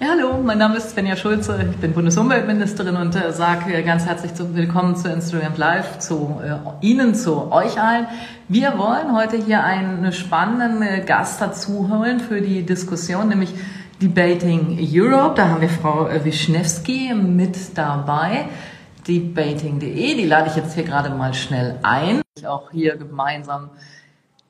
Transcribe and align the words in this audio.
Ja, 0.00 0.10
hallo, 0.10 0.40
mein 0.40 0.58
Name 0.58 0.76
ist 0.76 0.90
Svenja 0.90 1.16
Schulze, 1.16 1.58
ich 1.72 1.76
bin 1.78 1.92
Bundesumweltministerin 1.92 2.94
und 2.94 3.16
äh, 3.16 3.32
sage 3.32 3.82
ganz 3.82 4.06
herzlich 4.06 4.32
zu, 4.32 4.54
willkommen 4.54 4.94
zu 4.94 5.08
Instagram 5.08 5.56
Live, 5.56 5.98
zu 5.98 6.40
äh, 6.40 6.86
Ihnen, 6.86 7.16
zu 7.16 7.50
euch 7.50 7.80
allen. 7.80 8.06
Wir 8.46 8.78
wollen 8.78 9.12
heute 9.16 9.36
hier 9.36 9.64
einen 9.64 10.12
spannenden 10.12 10.82
äh, 10.82 11.00
Gast 11.04 11.40
dazu 11.40 11.88
holen 11.92 12.20
für 12.20 12.40
die 12.40 12.62
Diskussion, 12.62 13.28
nämlich 13.28 13.52
Debating 14.00 14.78
Europe. 14.80 15.34
Da 15.34 15.48
haben 15.48 15.62
wir 15.62 15.68
Frau 15.68 16.06
äh, 16.06 16.24
Wischnewski 16.24 17.12
mit 17.14 17.76
dabei. 17.76 18.44
Debating.de, 19.08 20.14
die 20.14 20.26
lade 20.26 20.48
ich 20.48 20.54
jetzt 20.54 20.76
hier 20.76 20.84
gerade 20.84 21.10
mal 21.10 21.34
schnell 21.34 21.76
ein. 21.82 22.22
Auch 22.46 22.70
hier 22.70 22.96
gemeinsam 22.96 23.70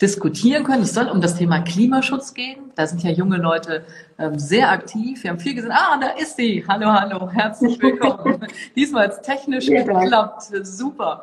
diskutieren 0.01 0.65
können. 0.65 0.83
Es 0.83 0.95
soll 0.95 1.09
um 1.09 1.21
das 1.21 1.35
Thema 1.37 1.61
Klimaschutz 1.61 2.35
gehen. 2.35 2.71
Da 2.77 2.87
sind 2.87 3.03
ja 3.03 3.11
junge 3.11 3.37
Leute 3.37 3.85
ähm, 4.19 4.39
sehr 4.39 4.71
aktiv. 4.71 5.23
Wir 5.23 5.31
haben 5.31 5.41
viel 5.41 5.55
gesehen. 5.55 5.73
Ah, 5.73 5.99
da 6.01 6.11
ist 6.11 6.37
sie. 6.37 6.65
Hallo, 6.69 6.87
hallo. 6.93 7.29
Herzlich 7.31 7.79
willkommen. 7.83 8.47
Diesmal 8.77 9.09
ist 9.09 9.23
technisch 9.23 9.67
ja, 9.67 9.83
geklappt. 9.83 10.51
Super. 10.63 11.23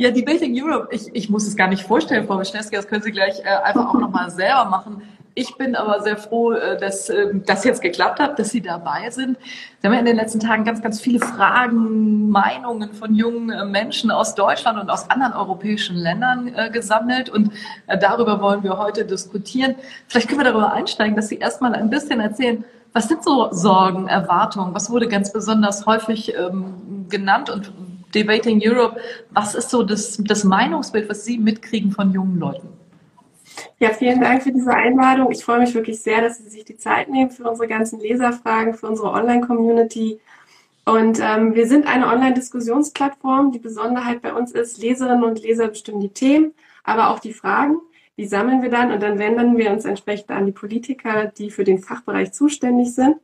Ja, 0.00 0.12
Debating 0.12 0.54
Europe, 0.54 0.88
ich, 0.92 1.12
ich 1.12 1.28
muss 1.28 1.44
es 1.46 1.56
gar 1.56 1.66
nicht 1.66 1.82
vorstellen, 1.82 2.24
Frau 2.24 2.38
Wischnewski, 2.38 2.76
das 2.76 2.86
können 2.86 3.02
Sie 3.02 3.10
gleich 3.10 3.40
äh, 3.40 3.48
einfach 3.48 3.88
auch 3.88 3.98
nochmal 3.98 4.30
selber 4.30 4.66
machen. 4.66 5.02
Ich 5.38 5.54
bin 5.56 5.76
aber 5.76 6.02
sehr 6.02 6.16
froh, 6.16 6.50
äh, 6.50 6.76
dass 6.80 7.08
ähm, 7.10 7.44
das 7.46 7.62
jetzt 7.62 7.80
geklappt 7.80 8.18
hat, 8.18 8.40
dass 8.40 8.50
Sie 8.50 8.60
dabei 8.60 9.08
sind. 9.10 9.38
Wir 9.80 9.88
haben 9.88 9.94
ja 9.94 10.00
in 10.00 10.06
den 10.06 10.16
letzten 10.16 10.40
Tagen 10.40 10.64
ganz, 10.64 10.82
ganz 10.82 11.00
viele 11.00 11.20
Fragen, 11.20 12.28
Meinungen 12.28 12.92
von 12.92 13.14
jungen 13.14 13.50
äh, 13.50 13.64
Menschen 13.64 14.10
aus 14.10 14.34
Deutschland 14.34 14.80
und 14.80 14.90
aus 14.90 15.08
anderen 15.08 15.34
europäischen 15.34 15.94
Ländern 15.94 16.52
äh, 16.56 16.70
gesammelt 16.70 17.30
und 17.30 17.52
darüber 18.00 18.40
wollen 18.40 18.64
wir 18.64 18.78
heute 18.78 19.04
diskutieren. 19.04 19.76
Vielleicht 20.08 20.26
können 20.26 20.40
wir 20.40 20.50
darüber 20.50 20.72
einsteigen, 20.72 21.14
dass 21.14 21.28
Sie 21.28 21.38
erstmal 21.38 21.72
ein 21.72 21.88
bisschen 21.88 22.18
erzählen, 22.18 22.64
was 22.92 23.06
sind 23.06 23.22
so 23.22 23.48
Sorgen, 23.52 24.08
Erwartungen? 24.08 24.74
Was 24.74 24.90
wurde 24.90 25.06
ganz 25.06 25.32
besonders 25.32 25.86
häufig 25.86 26.34
ähm, 26.34 27.06
genannt 27.08 27.48
und 27.48 27.72
Debating 28.12 28.60
Europe, 28.60 29.00
was 29.30 29.54
ist 29.54 29.70
so 29.70 29.84
das, 29.84 30.18
das 30.20 30.42
Meinungsbild, 30.42 31.08
was 31.08 31.24
Sie 31.24 31.38
mitkriegen 31.38 31.92
von 31.92 32.10
jungen 32.10 32.40
Leuten? 32.40 32.77
Ja, 33.80 33.90
vielen 33.90 34.20
Dank 34.20 34.42
für 34.42 34.52
diese 34.52 34.72
Einladung. 34.72 35.30
Ich 35.30 35.44
freue 35.44 35.60
mich 35.60 35.74
wirklich 35.74 36.02
sehr, 36.02 36.20
dass 36.20 36.38
Sie 36.38 36.48
sich 36.48 36.64
die 36.64 36.76
Zeit 36.76 37.08
nehmen 37.08 37.30
für 37.30 37.48
unsere 37.48 37.68
ganzen 37.68 38.00
Leserfragen, 38.00 38.74
für 38.74 38.88
unsere 38.88 39.10
Online-Community. 39.10 40.20
Und 40.84 41.20
ähm, 41.20 41.54
wir 41.54 41.66
sind 41.66 41.86
eine 41.86 42.06
Online-Diskussionsplattform. 42.06 43.52
Die 43.52 43.58
Besonderheit 43.58 44.22
bei 44.22 44.32
uns 44.32 44.52
ist, 44.52 44.78
Leserinnen 44.78 45.22
und 45.22 45.42
Leser 45.42 45.68
bestimmen 45.68 46.00
die 46.00 46.08
Themen, 46.08 46.54
aber 46.82 47.10
auch 47.10 47.18
die 47.18 47.34
Fragen. 47.34 47.76
Die 48.16 48.26
sammeln 48.26 48.62
wir 48.62 48.70
dann 48.70 48.90
und 48.90 49.00
dann 49.02 49.18
wenden 49.18 49.56
wir 49.58 49.70
uns 49.70 49.84
entsprechend 49.84 50.30
an 50.30 50.46
die 50.46 50.52
Politiker, 50.52 51.26
die 51.26 51.50
für 51.50 51.62
den 51.62 51.78
Fachbereich 51.78 52.32
zuständig 52.32 52.94
sind. 52.94 53.16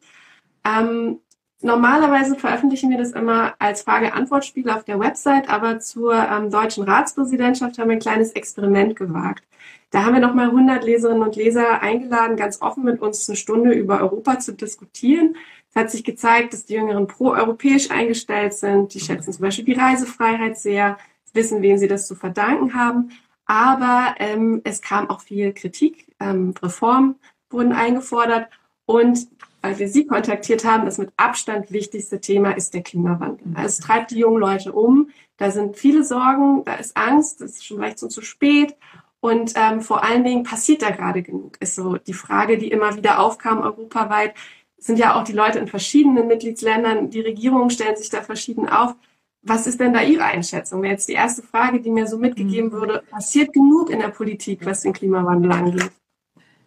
Ähm, 0.64 1.20
Normalerweise 1.64 2.36
veröffentlichen 2.36 2.90
wir 2.90 2.98
das 2.98 3.12
immer 3.12 3.54
als 3.58 3.80
Frage-Antwort-Spiel 3.80 4.68
auf 4.68 4.84
der 4.84 5.00
Website, 5.00 5.48
aber 5.48 5.78
zur 5.78 6.12
ähm, 6.12 6.50
deutschen 6.50 6.84
Ratspräsidentschaft 6.84 7.78
haben 7.78 7.88
wir 7.88 7.96
ein 7.96 8.00
kleines 8.00 8.32
Experiment 8.32 8.96
gewagt. 8.96 9.44
Da 9.90 10.04
haben 10.04 10.12
wir 10.12 10.20
nochmal 10.20 10.50
100 10.50 10.84
Leserinnen 10.84 11.22
und 11.22 11.36
Leser 11.36 11.80
eingeladen, 11.80 12.36
ganz 12.36 12.60
offen 12.60 12.84
mit 12.84 13.00
uns 13.00 13.26
eine 13.30 13.36
Stunde 13.36 13.72
über 13.72 14.00
Europa 14.00 14.40
zu 14.40 14.52
diskutieren. 14.52 15.36
Es 15.70 15.76
hat 15.76 15.90
sich 15.90 16.04
gezeigt, 16.04 16.52
dass 16.52 16.66
die 16.66 16.74
Jüngeren 16.74 17.06
pro-europäisch 17.06 17.90
eingestellt 17.90 18.52
sind. 18.52 18.92
Die 18.92 19.00
schätzen 19.00 19.32
zum 19.32 19.42
Beispiel 19.42 19.64
die 19.64 19.72
Reisefreiheit 19.72 20.58
sehr, 20.58 20.98
wissen, 21.32 21.62
wem 21.62 21.78
sie 21.78 21.88
das 21.88 22.06
zu 22.06 22.14
verdanken 22.14 22.74
haben. 22.74 23.10
Aber 23.46 24.14
ähm, 24.18 24.60
es 24.64 24.82
kam 24.82 25.08
auch 25.08 25.22
viel 25.22 25.54
Kritik. 25.54 26.14
Ähm, 26.20 26.52
Reformen 26.62 27.14
wurden 27.48 27.72
eingefordert. 27.72 28.50
Und 28.86 29.28
weil 29.62 29.78
wir 29.78 29.88
Sie 29.88 30.06
kontaktiert 30.06 30.64
haben, 30.64 30.84
das 30.84 30.98
mit 30.98 31.10
Abstand 31.16 31.72
wichtigste 31.72 32.20
Thema 32.20 32.50
ist 32.50 32.74
der 32.74 32.82
Klimawandel. 32.82 33.46
Mhm. 33.46 33.56
Es 33.64 33.78
treibt 33.78 34.10
die 34.10 34.18
jungen 34.18 34.38
Leute 34.38 34.72
um. 34.72 35.08
Da 35.38 35.50
sind 35.50 35.76
viele 35.76 36.04
Sorgen, 36.04 36.64
da 36.64 36.74
ist 36.74 36.96
Angst, 36.96 37.40
das 37.40 37.52
ist 37.52 37.64
schon 37.64 37.78
vielleicht 37.78 37.98
so 37.98 38.08
zu 38.08 38.20
spät. 38.20 38.76
Und 39.20 39.54
ähm, 39.56 39.80
vor 39.80 40.04
allen 40.04 40.22
Dingen 40.22 40.42
passiert 40.42 40.82
da 40.82 40.90
gerade 40.90 41.22
genug. 41.22 41.56
Ist 41.60 41.76
so 41.76 41.96
die 41.96 42.12
Frage, 42.12 42.58
die 42.58 42.68
immer 42.68 42.94
wieder 42.94 43.20
aufkam 43.20 43.62
europaweit. 43.62 44.34
Sind 44.76 44.98
ja 44.98 45.18
auch 45.18 45.24
die 45.24 45.32
Leute 45.32 45.58
in 45.58 45.66
verschiedenen 45.66 46.26
Mitgliedsländern, 46.26 47.08
die 47.08 47.22
Regierungen 47.22 47.70
stellen 47.70 47.96
sich 47.96 48.10
da 48.10 48.20
verschieden 48.20 48.68
auf. 48.68 48.94
Was 49.40 49.66
ist 49.66 49.80
denn 49.80 49.94
da 49.94 50.02
Ihre 50.02 50.24
Einschätzung? 50.24 50.82
Wäre 50.82 50.92
jetzt 50.92 51.08
die 51.08 51.14
erste 51.14 51.42
Frage, 51.42 51.80
die 51.80 51.90
mir 51.90 52.06
so 52.06 52.18
mitgegeben 52.18 52.68
mhm. 52.68 52.72
würde. 52.72 53.02
Passiert 53.10 53.54
genug 53.54 53.88
in 53.88 54.00
der 54.00 54.08
Politik, 54.08 54.66
was 54.66 54.82
den 54.82 54.92
Klimawandel 54.92 55.52
angeht? 55.52 55.90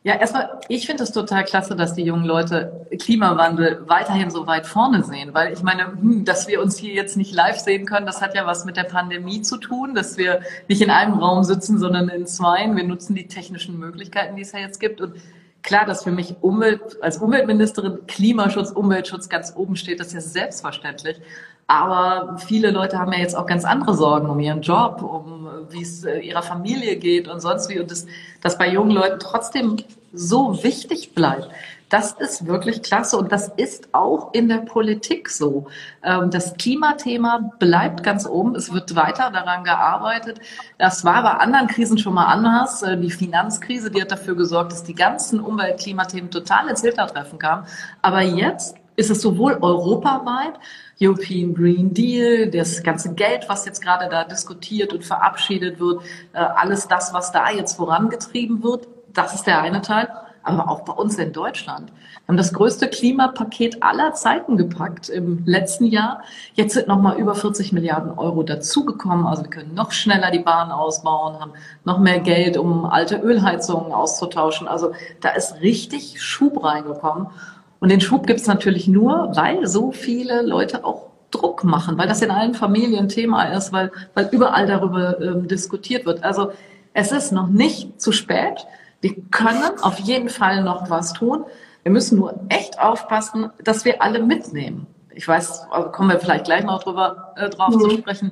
Ja, 0.08 0.16
erstmal, 0.16 0.62
ich 0.70 0.86
finde 0.86 1.04
es 1.04 1.12
total 1.12 1.44
klasse, 1.44 1.76
dass 1.76 1.94
die 1.94 2.04
jungen 2.04 2.24
Leute 2.24 2.88
Klimawandel 2.98 3.84
weiterhin 3.88 4.30
so 4.30 4.48
weit 4.48 4.66
vorne 4.66 5.04
sehen, 5.04 5.34
weil 5.34 5.52
ich 5.52 5.64
meine, 5.64 5.88
hm, 5.88 6.24
dass 6.24 6.48
wir 6.48 6.62
uns 6.62 6.78
hier 6.78 6.94
jetzt 6.94 7.18
nicht 7.18 7.34
live 7.34 7.60
sehen 7.60 7.86
können, 7.86 8.06
das 8.06 8.22
hat 8.22 8.34
ja 8.34 8.46
was 8.46 8.64
mit 8.64 8.78
der 8.78 8.86
Pandemie 8.86 9.42
zu 9.42 9.58
tun, 9.58 9.96
dass 9.96 10.18
wir 10.18 10.40
nicht 10.70 10.82
in 10.82 10.92
einem 10.92 11.16
Raum 11.16 11.44
sitzen, 11.44 11.78
sondern 11.78 12.08
in 12.08 12.26
zwei. 12.26 12.74
Wir 12.74 12.86
nutzen 12.86 13.16
die 13.16 13.28
technischen 13.28 13.80
Möglichkeiten, 13.80 14.38
die 14.38 14.44
es 14.44 14.54
ja 14.54 14.60
jetzt 14.60 14.80
gibt 14.80 15.02
und 15.02 15.16
klar, 15.62 15.84
dass 15.84 16.06
für 16.06 16.12
mich 16.12 16.36
Umwelt, 16.40 17.04
als 17.04 17.18
Umweltministerin 17.18 18.08
Klimaschutz, 18.08 18.72
Umweltschutz 18.72 19.28
ganz 19.28 19.52
oben 19.58 19.76
steht, 19.76 20.00
das 20.00 20.08
ist 20.08 20.14
ja 20.14 20.22
selbstverständlich. 20.22 21.18
Aber 21.68 22.38
viele 22.38 22.72
Leute 22.72 22.98
haben 22.98 23.12
ja 23.12 23.20
jetzt 23.20 23.36
auch 23.36 23.46
ganz 23.46 23.66
andere 23.66 23.94
Sorgen 23.94 24.30
um 24.30 24.40
ihren 24.40 24.62
Job, 24.62 25.02
um 25.02 25.50
wie 25.70 25.82
es 25.82 26.06
äh, 26.06 26.20
ihrer 26.20 26.42
Familie 26.42 26.96
geht 26.96 27.28
und 27.28 27.42
sonst 27.42 27.70
wie. 27.70 27.80
Und 27.80 27.92
das, 27.92 28.06
das 28.42 28.58
bei 28.58 28.70
jungen 28.72 28.92
Leuten 28.92 29.20
trotzdem 29.20 29.78
so 30.14 30.64
wichtig 30.64 31.14
bleibt. 31.14 31.50
Das 31.90 32.12
ist 32.14 32.48
wirklich 32.48 32.84
klasse 32.84 33.18
und 33.18 33.32
das 33.32 33.50
ist 33.56 33.94
auch 33.94 34.34
in 34.34 34.50
der 34.50 34.58
Politik 34.58 35.30
so. 35.30 35.68
Ähm, 36.04 36.32
das 36.32 36.56
Klimathema 36.56 37.52
bleibt 37.60 38.04
ganz 38.04 38.26
oben. 38.26 38.56
Es 38.56 38.74
wird 38.74 38.96
weiter 38.96 39.30
daran 39.32 39.64
gearbeitet. 39.64 40.40
Das 40.78 41.06
war 41.06 41.24
bei 41.24 41.32
anderen 41.32 41.68
Krisen 41.68 41.98
schon 41.98 42.14
mal 42.14 42.26
anders. 42.26 42.82
Äh, 42.82 42.98
die 42.98 43.12
Finanzkrise, 43.12 43.92
die 43.92 44.02
hat 44.02 44.12
dafür 44.12 44.36
gesorgt, 44.36 44.72
dass 44.72 44.84
die 44.84 44.96
ganzen 44.96 45.40
Umwelt-Klimathemen 45.40 46.30
total 46.32 46.70
ins 46.70 46.82
Hintertreffen 46.82 47.40
kamen. 47.40 47.66
Aber 48.02 48.22
jetzt 48.22 48.76
ist 48.98 49.12
es 49.12 49.22
sowohl 49.22 49.58
europaweit 49.62 50.56
European 51.00 51.54
Green 51.54 51.94
Deal, 51.94 52.50
das 52.50 52.82
ganze 52.84 53.14
Geld, 53.14 53.46
was 53.48 53.66
jetzt 53.66 53.82
gerade 53.82 54.10
da 54.10 54.24
diskutiert 54.24 54.92
und 54.92 55.06
verabschiedet 55.06 55.80
wird, 55.80 56.02
äh, 56.34 56.40
alles 56.40 56.88
das, 56.88 57.14
was 57.14 57.32
da 57.32 57.52
jetzt 57.52 57.78
vorangetrieben 57.78 58.64
wird, 58.64 58.88
das 59.14 59.36
ist 59.36 59.46
der 59.48 59.62
eine 59.62 59.82
Teil. 59.82 60.10
Aber 60.44 60.70
auch 60.70 60.86
bei 60.86 60.94
uns 60.94 61.18
in 61.18 61.34
Deutschland. 61.34 61.92
Wir 61.92 62.30
haben 62.30 62.38
das 62.38 62.54
größte 62.54 62.88
Klimapaket 62.88 63.84
aller 63.84 64.14
Zeiten 64.14 64.56
gepackt 64.56 65.10
im 65.10 65.44
letzten 65.46 65.84
Jahr. 65.86 66.22
Jetzt 66.54 66.74
sind 66.74 66.88
nochmal 66.88 67.18
über 67.18 67.36
40 67.36 67.74
Milliarden 67.74 68.18
Euro 68.18 68.44
dazugekommen. 68.44 69.28
Also 69.28 69.44
wir 69.44 69.50
können 69.50 69.74
noch 69.74 69.92
schneller 69.92 70.32
die 70.32 70.40
Bahn 70.40 70.72
ausbauen, 70.72 71.42
haben 71.42 71.52
noch 71.84 72.00
mehr 72.00 72.22
Geld, 72.22 72.56
um 72.56 72.86
alte 72.86 73.18
Ölheizungen 73.18 73.92
auszutauschen. 73.92 74.70
Also 74.70 74.94
da 75.20 75.32
ist 75.32 75.60
richtig 75.60 76.22
Schub 76.22 76.64
reingekommen. 76.64 77.28
Und 77.80 77.90
den 77.90 78.02
Schub 78.02 78.28
gibt 78.28 78.40
es 78.40 78.48
natürlich 78.48 78.88
nur, 78.88 79.32
weil 79.36 79.68
so 79.68 79.92
viele 79.92 80.42
Leute 80.42 80.84
auch 80.84 81.08
Druck 81.32 81.64
machen, 81.64 81.98
weil 81.98 82.08
das 82.08 82.22
in 82.22 82.32
allen 82.32 82.54
Familien 82.54 83.10
Thema 83.10 83.46
ist, 83.46 83.72
weil, 83.74 83.92
weil 84.14 84.30
überall 84.32 84.66
darüber 84.66 85.20
ähm, 85.22 85.48
diskutiert 85.48 86.06
wird. 86.06 86.24
Also 86.24 86.52
es 86.94 87.12
ist 87.12 87.32
noch 87.32 87.48
nicht 87.48 88.02
zu 88.02 88.12
spät. 88.12 88.66
Wir 89.02 89.16
können 89.30 89.80
auf 89.82 90.00
jeden 90.00 90.30
Fall 90.30 90.64
noch 90.64 90.90
was 90.90 91.14
tun. 91.14 91.44
Wir 91.84 91.92
müssen 91.92 92.18
nur 92.18 92.40
echt 92.50 92.80
aufpassen, 92.80 93.52
dass 93.64 93.86
wir 93.86 94.02
alle 94.02 94.24
mitnehmen. 94.24 94.88
Ich 95.14 95.28
weiß, 95.28 95.68
also 95.70 95.90
kommen 95.90 96.10
wir 96.10 96.20
vielleicht 96.20 96.46
gleich 96.46 96.64
noch 96.64 96.84
drüber, 96.84 97.34
äh, 97.36 97.50
drauf 97.50 97.76
mhm. 97.76 97.82
zu 97.82 97.90
sprechen. 97.92 98.32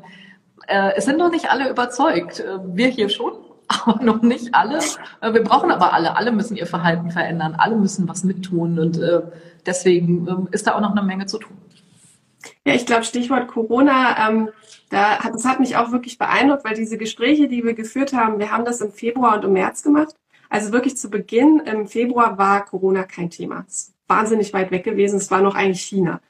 Äh, 0.67 0.93
es 0.95 1.05
sind 1.05 1.17
noch 1.17 1.31
nicht 1.31 1.51
alle 1.51 1.69
überzeugt. 1.69 2.39
Äh, 2.39 2.59
wir 2.65 2.87
hier 2.87 3.09
schon, 3.09 3.33
aber 3.67 4.03
noch 4.03 4.21
nicht 4.21 4.53
alle. 4.53 4.79
Äh, 5.21 5.33
wir 5.33 5.43
brauchen 5.43 5.71
aber 5.71 5.93
alle. 5.93 6.15
Alle 6.15 6.31
müssen 6.31 6.55
ihr 6.55 6.67
Verhalten 6.67 7.11
verändern. 7.11 7.55
Alle 7.57 7.75
müssen 7.75 8.07
was 8.07 8.23
mittun. 8.23 8.79
Und 8.79 8.97
äh, 8.97 9.21
deswegen 9.65 10.27
ähm, 10.27 10.47
ist 10.51 10.67
da 10.67 10.75
auch 10.75 10.81
noch 10.81 10.91
eine 10.91 11.03
Menge 11.03 11.25
zu 11.25 11.39
tun. 11.39 11.57
Ja, 12.65 12.73
ich 12.73 12.85
glaube, 12.85 13.03
Stichwort 13.03 13.47
Corona, 13.47 14.29
ähm, 14.29 14.49
da 14.89 15.19
hat, 15.19 15.33
das 15.33 15.45
hat 15.45 15.59
mich 15.59 15.77
auch 15.77 15.91
wirklich 15.91 16.17
beeindruckt, 16.17 16.63
weil 16.63 16.75
diese 16.75 16.97
Gespräche, 16.97 17.47
die 17.47 17.63
wir 17.63 17.73
geführt 17.73 18.13
haben, 18.13 18.39
wir 18.39 18.51
haben 18.51 18.65
das 18.65 18.81
im 18.81 18.91
Februar 18.91 19.35
und 19.35 19.45
im 19.45 19.53
März 19.53 19.81
gemacht. 19.81 20.15
Also 20.49 20.71
wirklich 20.71 20.95
zu 20.97 21.09
Beginn 21.09 21.59
im 21.65 21.87
Februar 21.87 22.37
war 22.37 22.65
Corona 22.65 23.03
kein 23.03 23.29
Thema. 23.29 23.65
Es 23.67 23.75
ist 23.75 23.93
wahnsinnig 24.07 24.53
weit 24.53 24.71
weg 24.71 24.83
gewesen. 24.83 25.17
Es 25.17 25.31
war 25.31 25.41
noch 25.41 25.55
eigentlich 25.55 25.81
China. 25.81 26.21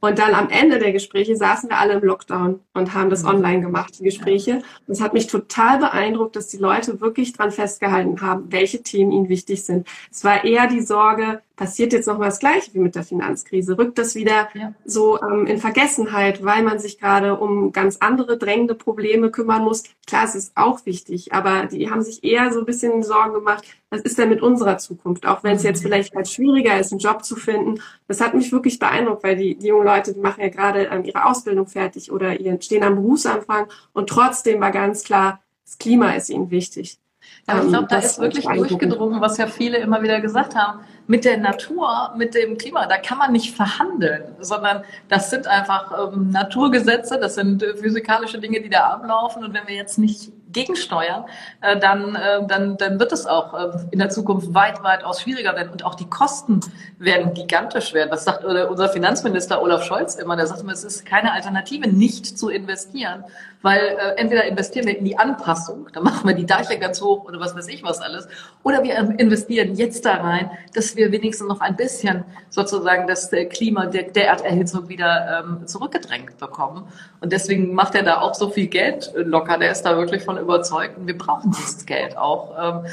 Und 0.00 0.18
dann 0.18 0.34
am 0.34 0.48
Ende 0.48 0.78
der 0.78 0.92
Gespräche 0.92 1.36
saßen 1.36 1.70
wir 1.70 1.78
alle 1.78 1.94
im 1.94 2.04
Lockdown 2.04 2.60
und 2.72 2.94
haben 2.94 3.10
das 3.10 3.24
mhm. 3.24 3.30
online 3.30 3.60
gemacht, 3.60 3.98
die 3.98 4.04
Gespräche. 4.04 4.62
Und 4.86 4.92
es 4.92 5.00
hat 5.00 5.12
mich 5.12 5.26
total 5.26 5.78
beeindruckt, 5.78 6.36
dass 6.36 6.46
die 6.48 6.56
Leute 6.56 7.00
wirklich 7.00 7.32
dran 7.32 7.50
festgehalten 7.50 8.20
haben, 8.20 8.52
welche 8.52 8.82
Themen 8.82 9.10
ihnen 9.10 9.28
wichtig 9.28 9.64
sind. 9.64 9.88
Es 10.10 10.22
war 10.22 10.44
eher 10.44 10.68
die 10.68 10.82
Sorge, 10.82 11.42
passiert 11.58 11.92
jetzt 11.92 12.06
noch 12.06 12.18
mal 12.18 12.26
das 12.26 12.38
Gleiche 12.38 12.72
wie 12.72 12.78
mit 12.78 12.94
der 12.94 13.02
Finanzkrise? 13.02 13.76
Rückt 13.76 13.98
das 13.98 14.14
wieder 14.14 14.48
ja. 14.54 14.72
so 14.84 15.20
ähm, 15.20 15.46
in 15.46 15.58
Vergessenheit, 15.58 16.44
weil 16.44 16.62
man 16.62 16.78
sich 16.78 16.98
gerade 16.98 17.36
um 17.36 17.72
ganz 17.72 17.96
andere 17.98 18.38
drängende 18.38 18.74
Probleme 18.74 19.30
kümmern 19.30 19.64
muss? 19.64 19.82
Klar, 20.06 20.24
es 20.24 20.36
ist 20.36 20.52
auch 20.56 20.86
wichtig, 20.86 21.32
aber 21.34 21.66
die 21.66 21.90
haben 21.90 22.02
sich 22.02 22.22
eher 22.22 22.52
so 22.52 22.60
ein 22.60 22.64
bisschen 22.64 23.02
Sorgen 23.02 23.34
gemacht, 23.34 23.64
was 23.90 24.02
ist 24.02 24.18
denn 24.18 24.28
mit 24.28 24.42
unserer 24.42 24.78
Zukunft? 24.78 25.26
Auch 25.26 25.42
wenn 25.42 25.56
es 25.56 25.62
jetzt 25.62 25.82
vielleicht 25.82 26.14
halt 26.14 26.28
schwieriger 26.28 26.78
ist, 26.78 26.92
einen 26.92 27.00
Job 27.00 27.24
zu 27.24 27.36
finden. 27.36 27.80
Das 28.06 28.20
hat 28.20 28.34
mich 28.34 28.52
wirklich 28.52 28.78
beeindruckt, 28.78 29.24
weil 29.24 29.36
die, 29.36 29.56
die 29.56 29.68
jungen 29.68 29.86
Leute, 29.86 30.12
die 30.12 30.20
machen 30.20 30.42
ja 30.42 30.48
gerade 30.48 30.84
ähm, 30.84 31.04
ihre 31.04 31.24
Ausbildung 31.24 31.66
fertig 31.66 32.12
oder 32.12 32.38
ihren, 32.38 32.60
stehen 32.60 32.82
am 32.82 32.96
Berufsanfang 32.96 33.66
und 33.92 34.08
trotzdem 34.08 34.60
war 34.60 34.72
ganz 34.72 35.04
klar, 35.04 35.40
das 35.64 35.78
Klima 35.78 36.12
ist 36.12 36.28
ihnen 36.28 36.50
wichtig. 36.50 36.98
Aber 37.46 37.62
ich 37.62 37.68
glaube, 37.68 37.86
da 37.88 37.98
ist 37.98 38.18
wirklich 38.18 38.44
durchgedrungen, 38.44 39.20
was 39.20 39.38
ja 39.38 39.46
viele 39.46 39.78
immer 39.78 40.02
wieder 40.02 40.20
gesagt 40.20 40.54
haben. 40.54 40.80
Mit 41.06 41.24
der 41.24 41.38
Natur, 41.38 42.12
mit 42.16 42.34
dem 42.34 42.58
Klima, 42.58 42.86
da 42.86 42.98
kann 42.98 43.18
man 43.18 43.32
nicht 43.32 43.54
verhandeln, 43.54 44.34
sondern 44.40 44.84
das 45.08 45.30
sind 45.30 45.46
einfach 45.46 46.12
ähm, 46.12 46.30
Naturgesetze, 46.30 47.18
das 47.18 47.34
sind 47.36 47.62
äh, 47.62 47.76
physikalische 47.76 48.38
Dinge, 48.38 48.60
die 48.60 48.68
da 48.68 48.88
ablaufen. 48.90 49.44
Und 49.44 49.54
wenn 49.54 49.66
wir 49.66 49.74
jetzt 49.74 49.98
nicht 49.98 50.32
gegensteuern, 50.52 51.24
äh, 51.60 51.78
dann, 51.78 52.14
äh, 52.14 52.46
dann, 52.46 52.76
dann 52.76 52.98
wird 52.98 53.12
es 53.12 53.26
auch 53.26 53.54
äh, 53.54 53.78
in 53.90 53.98
der 53.98 54.10
Zukunft 54.10 54.54
weit, 54.54 54.82
weitaus 54.82 55.22
schwieriger 55.22 55.54
werden. 55.54 55.70
Und 55.70 55.84
auch 55.84 55.94
die 55.94 56.08
Kosten 56.08 56.60
werden 56.98 57.34
gigantisch 57.34 57.94
werden. 57.94 58.10
Das 58.10 58.24
sagt 58.24 58.44
äh, 58.44 58.64
unser 58.64 58.88
Finanzminister 58.88 59.62
Olaf 59.62 59.84
Scholz 59.84 60.14
immer. 60.14 60.36
Der 60.36 60.46
sagt 60.46 60.60
immer, 60.60 60.72
es 60.72 60.84
ist 60.84 61.04
keine 61.04 61.32
Alternative, 61.32 61.88
nicht 61.88 62.38
zu 62.38 62.48
investieren. 62.48 63.24
Weil 63.60 63.80
äh, 63.80 64.20
entweder 64.20 64.44
investieren 64.44 64.86
wir 64.86 64.96
in 64.96 65.04
die 65.04 65.18
Anpassung, 65.18 65.88
dann 65.92 66.04
machen 66.04 66.28
wir 66.28 66.34
die 66.34 66.46
Deiche 66.46 66.78
ganz 66.78 67.00
hoch 67.00 67.24
oder 67.24 67.40
was 67.40 67.56
weiß 67.56 67.66
ich 67.68 67.82
was 67.82 68.00
alles, 68.00 68.28
oder 68.62 68.84
wir 68.84 68.96
investieren 69.18 69.74
jetzt 69.74 70.04
da 70.04 70.14
rein, 70.14 70.50
dass 70.74 70.94
wir 70.96 71.10
wenigstens 71.10 71.48
noch 71.48 71.60
ein 71.60 71.74
bisschen 71.74 72.24
sozusagen 72.50 73.06
das 73.08 73.32
äh, 73.32 73.46
Klima 73.46 73.86
der, 73.86 74.04
der 74.04 74.28
Erderhitzung 74.28 74.88
wieder 74.88 75.44
ähm, 75.44 75.66
zurückgedrängt 75.66 76.38
bekommen. 76.38 76.84
Und 77.20 77.32
deswegen 77.32 77.74
macht 77.74 77.94
er 77.94 78.04
da 78.04 78.20
auch 78.20 78.34
so 78.34 78.48
viel 78.48 78.68
Geld 78.68 79.12
locker. 79.16 79.58
Der 79.58 79.72
ist 79.72 79.82
da 79.82 79.96
wirklich 79.96 80.22
von 80.22 80.38
überzeugt 80.38 80.96
und 80.96 81.06
wir 81.06 81.18
brauchen 81.18 81.50
dieses 81.50 81.84
Geld 81.84 82.16
auch. 82.16 82.84
Ähm, 82.84 82.86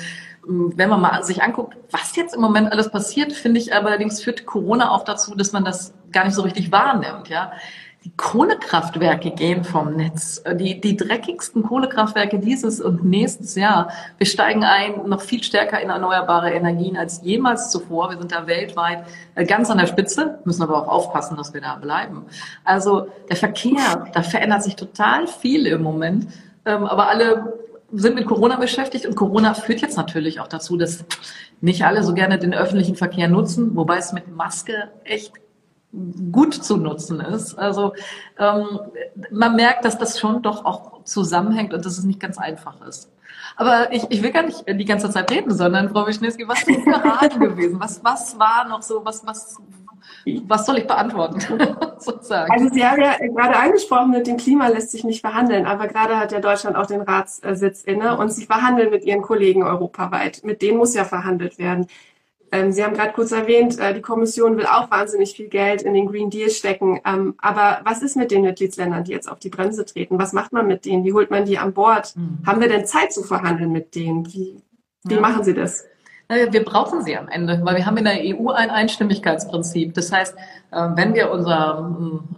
wenn 0.47 0.89
man 0.89 1.01
mal 1.01 1.23
sich 1.23 1.41
anguckt, 1.41 1.75
was 1.91 2.15
jetzt 2.15 2.35
im 2.35 2.41
Moment 2.41 2.71
alles 2.71 2.89
passiert, 2.89 3.33
finde 3.33 3.59
ich 3.59 3.73
allerdings 3.73 4.21
führt 4.21 4.45
Corona 4.45 4.91
auch 4.91 5.03
dazu, 5.03 5.35
dass 5.35 5.51
man 5.51 5.65
das 5.65 5.93
gar 6.11 6.25
nicht 6.25 6.35
so 6.35 6.43
richtig 6.43 6.71
wahrnimmt. 6.71 7.29
Ja, 7.29 7.51
die 8.05 8.15
Kohlekraftwerke 8.17 9.31
gehen 9.31 9.63
vom 9.63 9.95
Netz. 9.95 10.43
Die, 10.53 10.79
die 10.79 10.95
dreckigsten 10.95 11.63
Kohlekraftwerke 11.63 12.37
dieses 12.37 12.79
und 12.79 13.03
nächstes 13.03 13.55
Jahr. 13.55 13.89
Wir 14.19 14.27
steigen 14.27 14.63
ein 14.63 15.07
noch 15.07 15.21
viel 15.21 15.43
stärker 15.43 15.81
in 15.81 15.89
erneuerbare 15.89 16.51
Energien 16.51 16.97
als 16.97 17.21
jemals 17.23 17.71
zuvor. 17.71 18.11
Wir 18.11 18.19
sind 18.19 18.31
da 18.31 18.45
weltweit 18.45 19.05
äh, 19.33 19.43
ganz 19.43 19.71
an 19.71 19.79
der 19.79 19.87
Spitze, 19.87 20.37
müssen 20.45 20.61
aber 20.61 20.77
auch 20.77 20.87
aufpassen, 20.87 21.35
dass 21.35 21.55
wir 21.55 21.61
da 21.61 21.77
bleiben. 21.77 22.25
Also 22.63 23.07
der 23.27 23.37
Verkehr, 23.37 24.07
da 24.13 24.21
verändert 24.21 24.61
sich 24.61 24.75
total 24.75 25.25
viel 25.25 25.65
im 25.65 25.81
Moment. 25.81 26.27
Ähm, 26.65 26.85
aber 26.85 27.07
alle 27.09 27.57
sind 27.91 28.13
mit 28.13 28.27
Corona 28.27 28.57
beschäftigt 28.57 29.07
und 29.07 29.15
Corona 29.15 29.55
führt 29.55 29.81
jetzt 29.81 29.97
natürlich 29.97 30.39
auch 30.39 30.47
dazu, 30.47 30.77
dass 30.77 31.05
nicht 31.59 31.83
alle 31.83 32.03
so 32.03 32.13
gerne 32.13 32.37
den 32.37 32.53
öffentlichen 32.53 32.95
Verkehr 32.95 33.29
nutzen, 33.29 33.75
wobei 33.75 33.97
es 33.97 34.13
mit 34.13 34.27
Maske 34.27 34.89
echt 35.05 35.33
gut 36.31 36.53
zu 36.53 36.77
nutzen 36.77 37.19
ist. 37.19 37.57
Also 37.57 37.93
ähm, 38.37 38.79
man 39.31 39.55
merkt, 39.55 39.85
dass 39.85 39.97
das 39.97 40.19
schon 40.19 40.41
doch 40.41 40.65
auch 40.65 41.03
zusammenhängt 41.03 41.73
und 41.73 41.85
dass 41.85 41.97
es 41.97 42.03
nicht 42.03 42.19
ganz 42.19 42.37
einfach 42.37 42.85
ist. 42.87 43.11
Aber 43.57 43.91
ich, 43.93 44.05
ich 44.09 44.21
will 44.21 44.31
gar 44.31 44.43
nicht 44.43 44.65
die 44.67 44.85
ganze 44.85 45.09
Zeit 45.09 45.31
reden, 45.31 45.53
sondern 45.53 45.89
Frau 45.89 46.05
Wischniewski, 46.05 46.47
was 46.47 46.61
sind 46.61 46.83
Fragen 46.83 47.39
gewesen? 47.39 47.79
Was, 47.79 48.03
was 48.03 48.37
war 48.37 48.67
noch 48.67 48.81
so, 48.81 49.05
was, 49.05 49.25
was, 49.25 49.57
was 50.47 50.65
soll 50.65 50.79
ich 50.79 50.87
beantworten? 50.87 51.39
sozusagen? 51.99 52.51
Also 52.51 52.69
Sie 52.73 52.85
haben 52.85 53.01
ja 53.01 53.15
gerade 53.17 53.55
angesprochen, 53.55 54.11
mit 54.11 54.27
dem 54.27 54.37
Klima 54.37 54.67
lässt 54.67 54.91
sich 54.91 55.03
nicht 55.03 55.21
verhandeln, 55.21 55.65
aber 55.65 55.87
gerade 55.87 56.17
hat 56.19 56.31
ja 56.31 56.39
Deutschland 56.39 56.75
auch 56.75 56.85
den 56.85 57.01
Ratssitz 57.01 57.83
inne 57.83 58.17
und 58.17 58.31
Sie 58.31 58.45
verhandeln 58.45 58.89
mit 58.89 59.05
Ihren 59.05 59.21
Kollegen 59.21 59.63
europaweit. 59.63 60.41
Mit 60.43 60.61
denen 60.61 60.77
muss 60.77 60.93
ja 60.93 61.05
verhandelt 61.05 61.57
werden. 61.57 61.87
Ähm, 62.55 62.71
Sie 62.71 62.83
haben 62.83 62.93
gerade 62.93 63.13
kurz 63.13 63.31
erwähnt, 63.31 63.79
äh, 63.79 63.93
die 63.93 64.01
Kommission 64.01 64.57
will 64.57 64.65
auch 64.65 64.89
wahnsinnig 64.89 65.35
viel 65.35 65.47
Geld 65.49 65.81
in 65.81 65.93
den 65.93 66.07
Green 66.07 66.29
Deal 66.29 66.49
stecken. 66.49 67.01
Ähm, 67.05 67.35
aber 67.39 67.81
was 67.83 68.01
ist 68.01 68.15
mit 68.15 68.31
den 68.31 68.43
Mitgliedsländern, 68.43 69.03
die 69.03 69.11
jetzt 69.11 69.29
auf 69.29 69.39
die 69.39 69.49
Bremse 69.49 69.85
treten? 69.85 70.17
Was 70.19 70.33
macht 70.33 70.53
man 70.53 70.67
mit 70.67 70.85
denen? 70.85 71.03
Wie 71.03 71.13
holt 71.13 71.31
man 71.31 71.45
die 71.45 71.57
an 71.57 71.73
Bord? 71.73 72.15
Mhm. 72.15 72.39
Haben 72.45 72.61
wir 72.61 72.69
denn 72.69 72.85
Zeit 72.85 73.11
zu 73.11 73.23
verhandeln 73.23 73.71
mit 73.71 73.95
denen? 73.95 74.25
Wie, 74.27 74.61
wie 75.03 75.15
ja. 75.15 75.21
machen 75.21 75.43
Sie 75.43 75.53
das? 75.53 75.85
Wir 76.27 76.65
brauchen 76.65 77.03
sie 77.03 77.15
am 77.15 77.27
Ende, 77.27 77.61
weil 77.63 77.75
wir 77.75 77.85
haben 77.85 77.97
in 77.97 78.05
der 78.05 78.17
EU 78.17 78.49
ein 78.49 78.71
Einstimmigkeitsprinzip. 78.71 79.93
Das 79.93 80.11
heißt, 80.11 80.35
äh, 80.71 80.89
wenn 80.95 81.13
wir 81.13 81.29
unser 81.29 82.33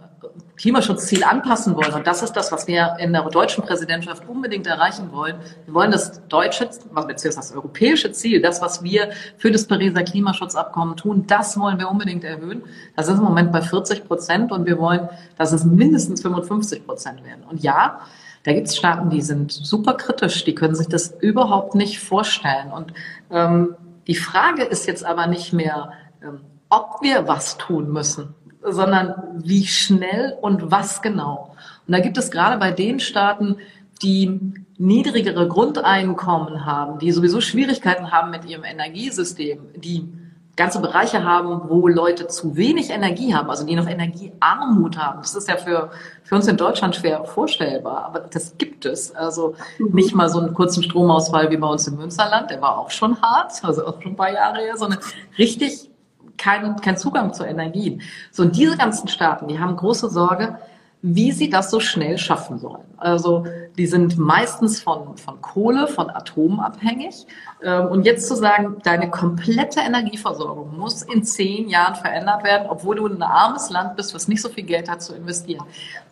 Klimaschutzziel 0.58 1.24
anpassen 1.24 1.76
wollen, 1.76 1.94
und 1.94 2.06
das 2.06 2.22
ist 2.22 2.32
das, 2.32 2.52
was 2.52 2.66
wir 2.66 2.96
in 2.98 3.12
der 3.12 3.22
deutschen 3.30 3.64
Präsidentschaft 3.64 4.28
unbedingt 4.28 4.66
erreichen 4.66 5.12
wollen, 5.12 5.36
wir 5.64 5.74
wollen 5.74 5.90
das 5.90 6.26
deutsche, 6.28 6.66
beziehungsweise 6.66 7.36
das 7.36 7.52
europäische 7.52 8.12
Ziel, 8.12 8.42
das, 8.42 8.60
was 8.60 8.82
wir 8.82 9.10
für 9.36 9.50
das 9.50 9.66
Pariser 9.66 10.02
Klimaschutzabkommen 10.02 10.96
tun, 10.96 11.24
das 11.26 11.58
wollen 11.58 11.78
wir 11.78 11.88
unbedingt 11.88 12.24
erhöhen. 12.24 12.62
Das 12.96 13.08
ist 13.08 13.18
im 13.18 13.24
Moment 13.24 13.52
bei 13.52 13.62
40 13.62 14.06
Prozent 14.06 14.52
und 14.52 14.66
wir 14.66 14.78
wollen, 14.78 15.08
dass 15.36 15.52
es 15.52 15.64
mindestens 15.64 16.22
55 16.22 16.84
Prozent 16.84 17.24
werden. 17.24 17.44
Und 17.48 17.62
ja, 17.62 18.00
da 18.44 18.52
gibt 18.52 18.68
es 18.68 18.76
Staaten, 18.76 19.10
die 19.10 19.22
sind 19.22 19.52
super 19.52 19.94
kritisch, 19.94 20.44
die 20.44 20.54
können 20.54 20.74
sich 20.74 20.88
das 20.88 21.14
überhaupt 21.20 21.74
nicht 21.74 22.00
vorstellen. 22.00 22.72
Und 22.72 22.92
ähm, 23.30 23.76
die 24.06 24.14
Frage 24.14 24.64
ist 24.64 24.86
jetzt 24.86 25.04
aber 25.04 25.26
nicht 25.26 25.52
mehr, 25.52 25.92
ähm, 26.22 26.40
ob 26.70 27.02
wir 27.02 27.28
was 27.28 27.56
tun 27.56 27.92
müssen, 27.92 28.34
sondern 28.62 29.14
wie 29.44 29.66
schnell 29.66 30.36
und 30.40 30.70
was 30.70 31.02
genau. 31.02 31.54
Und 31.86 31.92
da 31.92 32.00
gibt 32.00 32.18
es 32.18 32.30
gerade 32.30 32.58
bei 32.58 32.70
den 32.70 33.00
Staaten, 33.00 33.56
die 34.02 34.40
niedrigere 34.78 35.48
Grundeinkommen 35.48 36.64
haben, 36.64 36.98
die 36.98 37.10
sowieso 37.12 37.40
Schwierigkeiten 37.40 38.12
haben 38.12 38.30
mit 38.30 38.44
ihrem 38.44 38.64
Energiesystem, 38.64 39.60
die 39.74 40.08
ganze 40.58 40.80
Bereiche 40.80 41.24
haben, 41.24 41.68
wo 41.68 41.86
Leute 41.86 42.26
zu 42.26 42.56
wenig 42.56 42.90
Energie 42.90 43.32
haben, 43.32 43.48
also 43.48 43.64
die 43.64 43.76
noch 43.76 43.88
Energiearmut 43.88 44.98
haben. 44.98 45.20
Das 45.22 45.34
ist 45.34 45.48
ja 45.48 45.56
für, 45.56 45.90
für 46.24 46.34
uns 46.34 46.48
in 46.48 46.56
Deutschland 46.56 46.96
schwer 46.96 47.24
vorstellbar, 47.24 48.04
aber 48.04 48.20
das 48.20 48.58
gibt 48.58 48.84
es. 48.84 49.14
Also 49.14 49.54
nicht 49.78 50.14
mal 50.14 50.28
so 50.28 50.40
einen 50.40 50.52
kurzen 50.54 50.82
Stromausfall 50.82 51.50
wie 51.50 51.56
bei 51.56 51.68
uns 51.68 51.86
im 51.86 51.96
Münsterland, 51.96 52.50
der 52.50 52.60
war 52.60 52.76
auch 52.76 52.90
schon 52.90 53.20
hart, 53.22 53.52
also 53.62 53.86
auch 53.86 54.02
schon 54.02 54.12
ein 54.12 54.16
paar 54.16 54.32
Jahre 54.32 54.58
her, 54.58 54.76
sondern 54.76 54.98
richtig 55.38 55.90
keinen 56.38 56.76
kein 56.76 56.96
Zugang 56.96 57.34
zu 57.34 57.44
Energien. 57.44 58.02
So, 58.30 58.44
und 58.44 58.56
diese 58.56 58.76
ganzen 58.76 59.08
Staaten, 59.08 59.48
die 59.48 59.58
haben 59.58 59.76
große 59.76 60.08
Sorge, 60.08 60.58
wie 61.00 61.30
sie 61.30 61.48
das 61.48 61.70
so 61.70 61.78
schnell 61.78 62.18
schaffen 62.18 62.58
sollen. 62.58 62.84
Also 62.96 63.44
die 63.76 63.86
sind 63.86 64.18
meistens 64.18 64.80
von, 64.82 65.16
von 65.16 65.40
Kohle, 65.40 65.86
von 65.86 66.10
Atom 66.10 66.58
abhängig. 66.58 67.26
Ähm, 67.62 67.86
und 67.86 68.04
jetzt 68.04 68.26
zu 68.26 68.34
sagen, 68.34 68.78
deine 68.82 69.08
komplette 69.08 69.80
Energieversorgung 69.80 70.76
muss 70.76 71.02
in 71.02 71.22
zehn 71.22 71.68
Jahren 71.68 71.94
verändert 71.94 72.42
werden, 72.42 72.66
obwohl 72.68 72.96
du 72.96 73.06
ein 73.06 73.22
armes 73.22 73.70
Land 73.70 73.96
bist, 73.96 74.12
was 74.12 74.26
nicht 74.26 74.42
so 74.42 74.48
viel 74.48 74.64
Geld 74.64 74.88
hat 74.88 75.00
zu 75.00 75.14
investieren. 75.14 75.64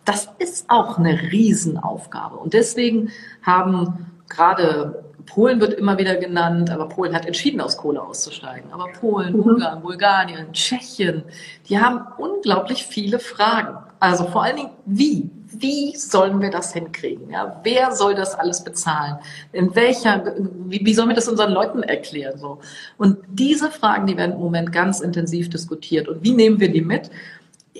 Das 0.05 0.29
ist 0.39 0.69
auch 0.69 0.97
eine 0.97 1.21
Riesenaufgabe. 1.21 2.37
Und 2.37 2.53
deswegen 2.53 3.09
haben 3.43 4.05
gerade 4.29 5.03
Polen 5.27 5.59
wird 5.59 5.73
immer 5.73 5.97
wieder 5.99 6.15
genannt, 6.15 6.71
aber 6.71 6.89
Polen 6.89 7.13
hat 7.13 7.25
entschieden, 7.25 7.61
aus 7.61 7.77
Kohle 7.77 8.01
auszusteigen. 8.01 8.71
Aber 8.71 8.87
Polen, 8.99 9.33
mhm. 9.33 9.41
Ungarn, 9.41 9.81
Bulgarien, 9.81 10.51
Tschechien, 10.53 11.23
die 11.69 11.77
haben 11.77 12.07
unglaublich 12.17 12.85
viele 12.85 13.19
Fragen. 13.19 13.77
Also 13.99 14.25
vor 14.25 14.43
allen 14.43 14.55
Dingen, 14.55 14.69
wie? 14.85 15.29
Wie 15.49 15.95
sollen 15.95 16.41
wir 16.41 16.49
das 16.49 16.73
hinkriegen? 16.73 17.29
Ja, 17.29 17.59
wer 17.63 17.93
soll 17.95 18.15
das 18.15 18.35
alles 18.35 18.63
bezahlen? 18.63 19.17
In 19.53 19.73
welcher, 19.75 20.35
wie, 20.65 20.85
wie 20.85 20.93
sollen 20.93 21.07
wir 21.07 21.15
das 21.15 21.27
unseren 21.27 21.51
Leuten 21.51 21.83
erklären? 21.83 22.37
So. 22.37 22.59
Und 22.97 23.17
diese 23.29 23.71
Fragen, 23.71 24.07
die 24.07 24.17
werden 24.17 24.33
im 24.33 24.41
Moment 24.41 24.71
ganz 24.71 24.99
intensiv 24.99 25.49
diskutiert. 25.49 26.07
Und 26.07 26.23
wie 26.23 26.33
nehmen 26.33 26.59
wir 26.59 26.71
die 26.71 26.81
mit? 26.81 27.09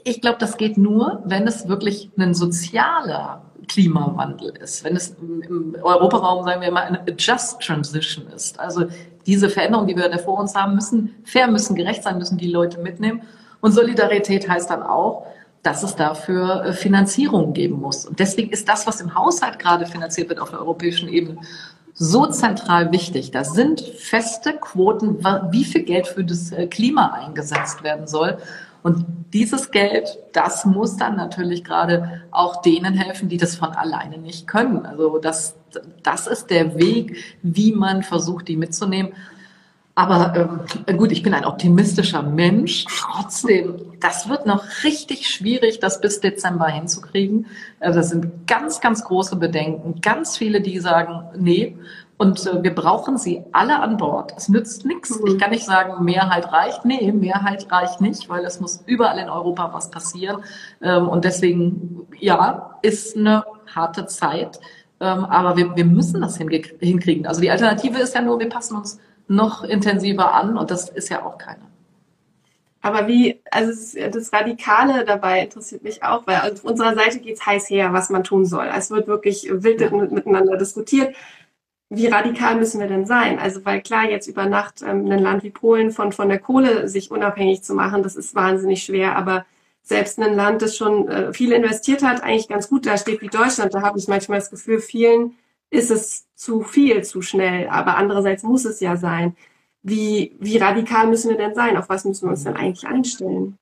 Ich 0.03 0.21
glaube, 0.21 0.37
das 0.39 0.57
geht 0.57 0.77
nur, 0.77 1.21
wenn 1.25 1.45
es 1.45 1.67
wirklich 1.67 2.09
ein 2.17 2.33
sozialer 2.33 3.41
Klimawandel 3.67 4.49
ist, 4.57 4.83
wenn 4.83 4.95
es 4.95 5.15
im 5.19 5.75
Europaraum, 5.81 6.45
sagen 6.45 6.61
wir 6.61 6.71
mal, 6.71 6.83
eine 6.83 7.03
Just 7.17 7.61
Transition 7.61 8.27
ist. 8.27 8.59
Also 8.59 8.85
diese 9.25 9.49
Veränderungen, 9.49 9.87
die 9.87 9.95
wir 9.95 10.09
da 10.09 10.17
vor 10.17 10.39
uns 10.39 10.55
haben, 10.55 10.75
müssen 10.75 11.15
fair, 11.23 11.47
müssen 11.47 11.75
gerecht 11.75 12.03
sein, 12.03 12.17
müssen 12.17 12.37
die 12.37 12.49
Leute 12.49 12.79
mitnehmen. 12.79 13.21
Und 13.59 13.73
Solidarität 13.73 14.49
heißt 14.49 14.69
dann 14.69 14.83
auch, 14.83 15.27
dass 15.63 15.83
es 15.83 15.95
dafür 15.95 16.63
äh, 16.63 16.73
Finanzierung 16.73 17.53
geben 17.53 17.81
muss. 17.81 18.05
Und 18.05 18.19
deswegen 18.19 18.51
ist 18.51 18.69
das, 18.69 18.87
was 18.87 19.01
im 19.01 19.15
Haushalt 19.15 19.59
gerade 19.59 19.85
finanziert 19.85 20.29
wird 20.29 20.39
auf 20.39 20.51
der 20.51 20.59
europäischen 20.59 21.09
Ebene, 21.09 21.39
so 21.93 22.27
zentral 22.27 22.91
wichtig. 22.91 23.31
Da 23.31 23.43
sind 23.43 23.81
feste 23.81 24.53
Quoten, 24.53 25.17
wie 25.51 25.65
viel 25.65 25.83
Geld 25.83 26.07
für 26.07 26.23
das 26.23 26.51
äh, 26.51 26.67
Klima 26.67 27.07
eingesetzt 27.07 27.83
werden 27.83 28.07
soll. 28.07 28.37
Und 28.83 29.05
dieses 29.33 29.71
Geld, 29.71 30.17
das 30.33 30.65
muss 30.65 30.97
dann 30.97 31.15
natürlich 31.15 31.63
gerade 31.63 32.23
auch 32.31 32.61
denen 32.61 32.93
helfen, 32.93 33.29
die 33.29 33.37
das 33.37 33.55
von 33.55 33.69
alleine 33.69 34.17
nicht 34.17 34.47
können. 34.47 34.85
Also 34.85 35.17
das, 35.17 35.55
das 36.03 36.27
ist 36.27 36.49
der 36.49 36.79
Weg, 36.79 37.17
wie 37.41 37.73
man 37.73 38.03
versucht, 38.03 38.47
die 38.47 38.55
mitzunehmen. 38.55 39.11
Aber 39.97 40.61
ähm, 40.85 40.97
gut, 40.97 41.11
ich 41.11 41.23
bin 41.23 41.33
ein 41.33 41.43
optimistischer 41.43 42.21
Mensch. 42.21 42.85
Trotzdem, 42.85 43.77
das 43.99 44.29
wird 44.29 44.45
noch 44.45 44.63
richtig 44.83 45.27
schwierig, 45.27 45.79
das 45.79 46.01
bis 46.01 46.19
Dezember 46.19 46.67
hinzukriegen. 46.67 47.47
Also 47.79 47.99
das 47.99 48.11
sind 48.11 48.45
ganz, 48.45 48.79
ganz 48.79 49.03
große 49.03 49.37
Bedenken. 49.37 49.99
Ganz 50.01 50.37
viele, 50.37 50.61
die 50.61 50.77
sagen, 50.77 51.23
nee, 51.35 51.75
Und 52.17 52.47
äh, 52.47 52.63
wir 52.63 52.73
brauchen 52.73 53.17
sie 53.17 53.43
alle 53.51 53.79
an 53.79 53.97
Bord. 53.97 54.33
Es 54.35 54.49
nützt 54.49 54.85
nichts. 54.85 55.19
Ich 55.25 55.37
kann 55.37 55.51
nicht 55.51 55.65
sagen, 55.65 56.03
Mehrheit 56.03 56.51
reicht. 56.51 56.83
Nee, 56.83 57.11
Mehrheit 57.11 57.71
reicht 57.71 58.01
nicht, 58.01 58.27
weil 58.27 58.43
es 58.43 58.59
muss 58.59 58.83
überall 58.85 59.19
in 59.19 59.29
Europa 59.29 59.71
was 59.73 59.91
passieren. 59.91 60.43
Ähm, 60.81 61.07
und 61.07 61.25
deswegen, 61.25 62.07
ja, 62.19 62.79
ist 62.81 63.15
eine 63.15 63.43
harte 63.73 64.07
Zeit. 64.07 64.59
Ähm, 64.99 65.25
aber 65.25 65.57
wir, 65.57 65.75
wir 65.75 65.85
müssen 65.85 66.21
das 66.21 66.37
hinkriegen. 66.37 67.27
Also 67.27 67.41
die 67.41 67.51
Alternative 67.51 67.99
ist 67.99 68.15
ja 68.15 68.21
nur, 68.21 68.39
wir 68.39 68.49
passen 68.49 68.75
uns 68.77 68.99
noch 69.27 69.63
intensiver 69.63 70.33
an 70.33 70.57
und 70.57 70.71
das 70.71 70.89
ist 70.89 71.09
ja 71.09 71.23
auch 71.23 71.37
keine. 71.37 71.67
Aber 72.81 73.07
wie, 73.07 73.41
also 73.51 73.99
das 74.09 74.31
Radikale 74.31 75.03
dabei 75.03 75.41
interessiert 75.43 75.83
mich 75.83 76.03
auch, 76.03 76.25
weil 76.25 76.37
auf 76.37 76.63
unserer 76.63 76.95
Seite 76.95 77.19
geht 77.19 77.35
es 77.35 77.45
heiß 77.45 77.69
her, 77.69 77.91
was 77.91 78.09
man 78.09 78.23
tun 78.23 78.45
soll. 78.45 78.69
Es 78.75 78.89
wird 78.89 79.07
wirklich 79.07 79.47
wild 79.51 79.81
ja. 79.81 79.89
miteinander 79.89 80.57
diskutiert 80.57 81.13
wie 81.89 82.07
radikal 82.07 82.57
müssen 82.57 82.79
wir 82.79 82.87
denn 82.87 83.05
sein? 83.05 83.39
Also, 83.39 83.63
weil 83.65 83.81
klar, 83.81 84.09
jetzt 84.09 84.27
über 84.27 84.45
Nacht 84.45 84.81
ähm, 84.81 85.09
ein 85.09 85.19
Land 85.19 85.43
wie 85.43 85.51
Polen 85.51 85.91
von, 85.91 86.11
von 86.11 86.29
der 86.29 86.39
Kohle 86.39 86.89
sich 86.89 87.11
unabhängig 87.11 87.63
zu 87.63 87.73
machen, 87.73 88.03
das 88.03 88.15
ist 88.15 88.35
wahnsinnig 88.35 88.83
schwer, 88.83 89.15
aber 89.15 89.45
selbst 89.83 90.19
ein 90.19 90.35
Land, 90.35 90.61
das 90.61 90.75
schon 90.75 91.07
äh, 91.07 91.33
viel 91.33 91.53
investiert 91.53 92.03
hat, 92.03 92.21
eigentlich 92.23 92.49
ganz 92.49 92.69
gut 92.69 92.85
da 92.85 92.97
steht 92.97 93.21
wie 93.21 93.29
Deutschland, 93.29 93.73
da 93.73 93.81
habe 93.81 93.97
ich 93.99 94.07
manchmal 94.09 94.39
das 94.39 94.49
Gefühl, 94.49 94.79
vielen 94.79 95.35
ist 95.69 95.91
es 95.91 96.27
zu 96.35 96.61
viel, 96.61 97.03
zu 97.03 97.21
schnell, 97.21 97.69
aber 97.69 97.97
andererseits 97.97 98.43
muss 98.43 98.65
es 98.65 98.79
ja 98.79 98.97
sein. 98.97 99.35
Wie, 99.83 100.35
wie 100.39 100.57
radikal 100.57 101.07
müssen 101.07 101.29
wir 101.29 101.37
denn 101.37 101.55
sein? 101.55 101.77
Auf 101.77 101.89
was 101.89 102.05
müssen 102.05 102.25
wir 102.25 102.31
uns 102.31 102.43
denn 102.43 102.57
eigentlich 102.57 102.87
einstellen? 102.87 103.57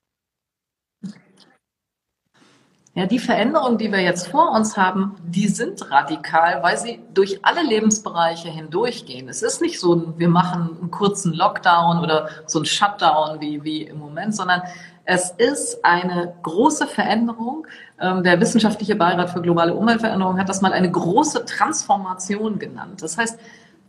Ja, 2.97 3.05
die 3.05 3.19
Veränderungen, 3.19 3.77
die 3.77 3.91
wir 3.91 3.99
jetzt 3.99 4.29
vor 4.29 4.51
uns 4.51 4.77
haben, 4.77 5.17
die 5.21 5.49
sind 5.49 5.91
radikal, 5.91 6.63
weil 6.63 6.77
sie 6.77 7.01
durch 7.13 7.43
alle 7.43 7.61
Lebensbereiche 7.61 8.47
hindurchgehen. 8.47 9.27
Es 9.27 9.41
ist 9.41 9.61
nicht 9.61 9.81
so, 9.81 10.17
wir 10.17 10.29
machen 10.29 10.77
einen 10.79 10.91
kurzen 10.91 11.33
Lockdown 11.33 11.99
oder 11.99 12.29
so 12.45 12.59
einen 12.59 12.65
Shutdown 12.65 13.41
wie, 13.41 13.61
wie 13.65 13.83
im 13.83 13.99
Moment, 13.99 14.33
sondern 14.33 14.61
es 15.03 15.31
ist 15.31 15.83
eine 15.83 16.35
große 16.41 16.87
Veränderung. 16.87 17.67
Ähm, 17.99 18.23
der 18.23 18.39
Wissenschaftliche 18.39 18.95
Beirat 18.95 19.29
für 19.29 19.41
globale 19.41 19.75
Umweltveränderung 19.75 20.39
hat 20.39 20.47
das 20.47 20.61
mal 20.61 20.71
eine 20.71 20.89
große 20.89 21.43
Transformation 21.43 22.59
genannt. 22.59 23.01
Das 23.01 23.17
heißt, 23.17 23.37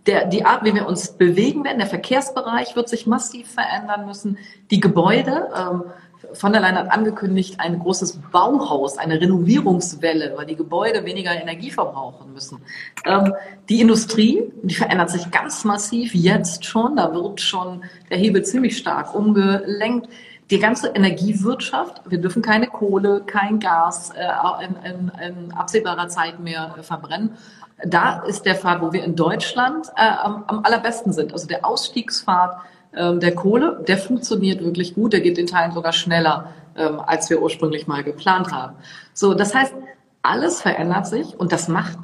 der, 0.07 0.27
die 0.27 0.45
Art, 0.45 0.65
wie 0.65 0.75
wir 0.75 0.87
uns 0.87 1.13
bewegen 1.13 1.65
werden, 1.65 1.79
der 1.79 1.87
Verkehrsbereich 1.87 2.77
wird 2.77 2.89
sich 2.89 3.07
massiv 3.07 3.51
verändern 3.53 4.07
müssen. 4.07 4.39
Die 4.71 4.81
Gebäude, 4.81 5.49
ähm, 5.57 5.85
von 6.33 6.53
der 6.53 6.61
Leyen 6.61 6.77
hat 6.77 6.91
angekündigt, 6.91 7.57
ein 7.59 7.79
großes 7.79 8.19
Bauhaus, 8.33 8.99
eine 8.99 9.21
Renovierungswelle, 9.21 10.35
weil 10.37 10.47
die 10.47 10.57
Gebäude 10.57 11.05
weniger 11.05 11.33
Energie 11.33 11.71
verbrauchen 11.71 12.33
müssen. 12.33 12.61
Ähm, 13.05 13.33
die 13.69 13.81
Industrie, 13.81 14.53
die 14.63 14.75
verändert 14.75 15.11
sich 15.11 15.31
ganz 15.31 15.65
massiv 15.65 16.15
jetzt 16.15 16.65
schon. 16.65 16.97
Da 16.97 17.15
wird 17.15 17.41
schon 17.41 17.85
der 18.11 18.19
Hebel 18.19 18.45
ziemlich 18.45 18.77
stark 18.77 19.15
umgelenkt. 19.15 20.09
Die 20.51 20.61
ganze 20.61 20.89
Energiewirtschaft, 20.89 22.03
wir 22.09 22.19
dürfen 22.19 22.41
keine 22.41 22.69
Kohle, 22.69 23.23
kein 23.27 23.59
Gas 23.59 24.11
äh, 24.11 24.65
in, 24.65 24.77
in, 24.91 25.13
in, 25.21 25.53
absehbarer 25.53 26.09
Zeit 26.09 26.39
mehr 26.39 26.77
verbrennen. 26.83 27.37
Da 27.85 28.23
ist 28.23 28.47
der 28.47 28.55
Pfad, 28.55 28.81
wo 28.81 28.93
wir 28.93 29.03
in 29.03 29.17
Deutschland 29.17 29.89
äh, 29.97 30.07
am, 30.07 30.45
am 30.47 30.65
allerbesten 30.65 31.13
sind. 31.13 31.33
Also 31.33 31.47
der 31.49 31.67
Ausstiegspfad 31.67 32.59
ähm, 32.97 33.21
der 33.21 33.35
Kohle, 33.35 33.85
der 33.87 33.99
funktioniert 33.99 34.63
wirklich 34.63 34.95
gut, 34.95 35.13
der 35.13 35.21
geht 35.21 35.39
in 35.39 35.47
Teilen 35.47 35.73
sogar 35.73 35.93
schneller, 35.93 36.55
ähm, 36.77 37.01
als 37.01 37.31
wir 37.31 37.43
ursprünglich 37.43 37.87
mal 37.87 38.03
geplant 38.03 38.53
haben. 38.53 38.77
So, 39.13 39.35
das 39.35 39.55
heißt, 39.55 39.75
alles 40.23 40.61
verändert 40.61 41.07
sich 41.07 41.39
und 41.39 41.53
das 41.53 41.69
macht 41.69 41.99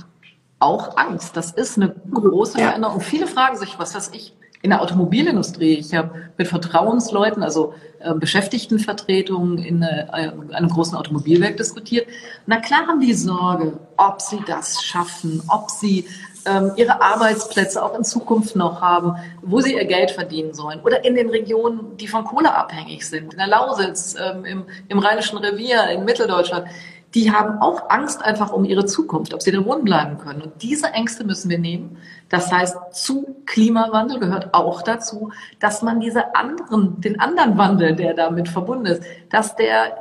auch 0.59 0.97
Angst. 0.97 1.37
Das 1.37 1.51
ist 1.51 1.77
eine 1.77 1.95
große 2.13 2.59
Veränderung. 2.59 2.97
Und 2.97 3.03
viele 3.03 3.27
fragen 3.27 3.57
sich, 3.57 3.79
was 3.79 3.95
weiß 3.95 4.11
ich, 4.15 4.35
in 4.63 4.71
der 4.71 4.81
Automobilindustrie. 4.81 5.75
Ich 5.75 5.93
habe 5.95 6.31
mit 6.39 6.47
Vertrauensleuten, 6.47 7.43
also 7.43 7.75
äh, 7.99 8.15
Beschäftigtenvertretungen 8.15 9.59
in 9.59 9.83
äh, 9.83 10.07
einem 10.13 10.69
großen 10.69 10.97
Automobilwerk 10.97 11.57
diskutiert. 11.57 12.07
Na 12.47 12.61
klar 12.61 12.87
haben 12.87 13.01
die 13.01 13.13
Sorge, 13.13 13.81
ob 13.97 14.21
sie 14.21 14.41
das 14.47 14.83
schaffen, 14.85 15.43
ob 15.49 15.69
sie 15.69 16.07
ähm, 16.47 16.73
ihre 16.77 17.01
Arbeitsplätze 17.01 17.83
auch 17.83 17.97
in 17.97 18.05
Zukunft 18.05 18.57
noch 18.57 18.81
haben, 18.81 19.17
wo 19.43 19.61
sie 19.61 19.75
ihr 19.75 19.85
Geld 19.85 20.11
verdienen 20.11 20.55
sollen. 20.55 20.81
Oder 20.81 21.05
in 21.05 21.15
den 21.15 21.31
Regionen, 21.31 21.97
die 21.97 22.09
von 22.09 22.25
Kohle 22.25 22.55
abhängig 22.55 23.09
sind, 23.09 23.33
in 23.33 23.39
der 23.39 23.47
Lausitz, 23.47 24.15
ähm, 24.21 24.45
im, 24.45 24.65
im 24.89 24.99
Rheinischen 24.99 25.39
Revier, 25.39 25.89
in 25.91 26.05
Mitteldeutschland. 26.05 26.67
Die 27.15 27.31
haben 27.31 27.61
auch 27.61 27.91
Angst 27.91 28.25
einfach 28.25 28.53
um 28.53 28.65
ihre 28.65 28.87
Zukunft, 28.87 29.35
ob 29.35 29.43
sie 29.43 29.51
denn 29.51 29.67
wohnen 29.67 29.85
bleiben 29.85 30.19
können. 30.19 30.43
Und 30.43 30.63
diese 30.63 30.89
Ängste 30.89 31.25
müssen 31.25 31.51
wir 31.51 31.59
nehmen. 31.59 31.99
Das 32.29 32.51
heißt, 32.51 32.77
zu 32.93 33.37
Klimawandel 33.45 34.19
gehört 34.19 34.55
auch 34.55 34.83
dazu, 34.83 35.31
dass 35.61 35.83
man 35.83 36.01
diese 36.01 36.35
anderen, 36.35 37.01
den 37.01 37.21
anderen 37.21 37.59
Wandel, 37.59 37.95
der 37.95 38.15
damit 38.15 38.49
verbunden 38.49 38.87
ist, 38.87 39.03
dass 39.29 39.57
der 39.57 39.99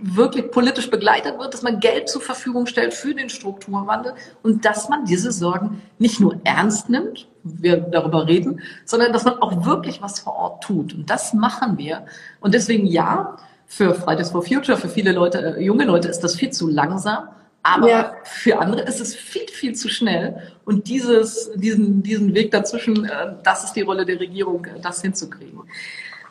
wirklich 0.00 0.50
politisch 0.50 0.90
begleitet 0.90 1.38
wird, 1.38 1.54
dass 1.54 1.62
man 1.62 1.80
Geld 1.80 2.08
zur 2.08 2.20
Verfügung 2.20 2.66
stellt 2.66 2.94
für 2.94 3.14
den 3.14 3.28
Strukturwandel 3.28 4.14
und 4.42 4.64
dass 4.64 4.88
man 4.88 5.04
diese 5.04 5.32
Sorgen 5.32 5.82
nicht 5.98 6.20
nur 6.20 6.40
ernst 6.44 6.88
nimmt, 6.88 7.28
wir 7.42 7.76
darüber 7.76 8.26
reden, 8.26 8.60
sondern 8.84 9.12
dass 9.12 9.24
man 9.24 9.38
auch 9.38 9.66
wirklich 9.66 10.02
was 10.02 10.20
vor 10.20 10.34
Ort 10.36 10.64
tut. 10.64 10.94
Und 10.94 11.10
das 11.10 11.34
machen 11.34 11.78
wir. 11.78 12.06
Und 12.40 12.54
deswegen 12.54 12.86
ja, 12.86 13.36
für 13.76 13.94
Fridays 13.94 14.30
for 14.30 14.42
Future, 14.42 14.78
für 14.78 14.88
viele 14.88 15.12
Leute, 15.12 15.56
äh, 15.56 15.62
junge 15.62 15.84
Leute 15.84 16.08
ist 16.08 16.20
das 16.20 16.36
viel 16.36 16.50
zu 16.50 16.68
langsam. 16.68 17.28
Aber 17.64 17.88
ja. 17.88 18.12
für 18.24 18.58
andere 18.58 18.82
ist 18.82 19.00
es 19.00 19.16
viel, 19.16 19.48
viel 19.48 19.74
zu 19.74 19.88
schnell. 19.88 20.36
Und 20.64 20.86
dieses, 20.86 21.50
diesen, 21.54 22.02
diesen 22.02 22.34
Weg 22.34 22.50
dazwischen, 22.50 23.06
äh, 23.06 23.34
das 23.42 23.64
ist 23.64 23.72
die 23.72 23.80
Rolle 23.80 24.04
der 24.04 24.20
Regierung, 24.20 24.64
äh, 24.66 24.80
das 24.80 25.02
hinzukriegen. 25.02 25.60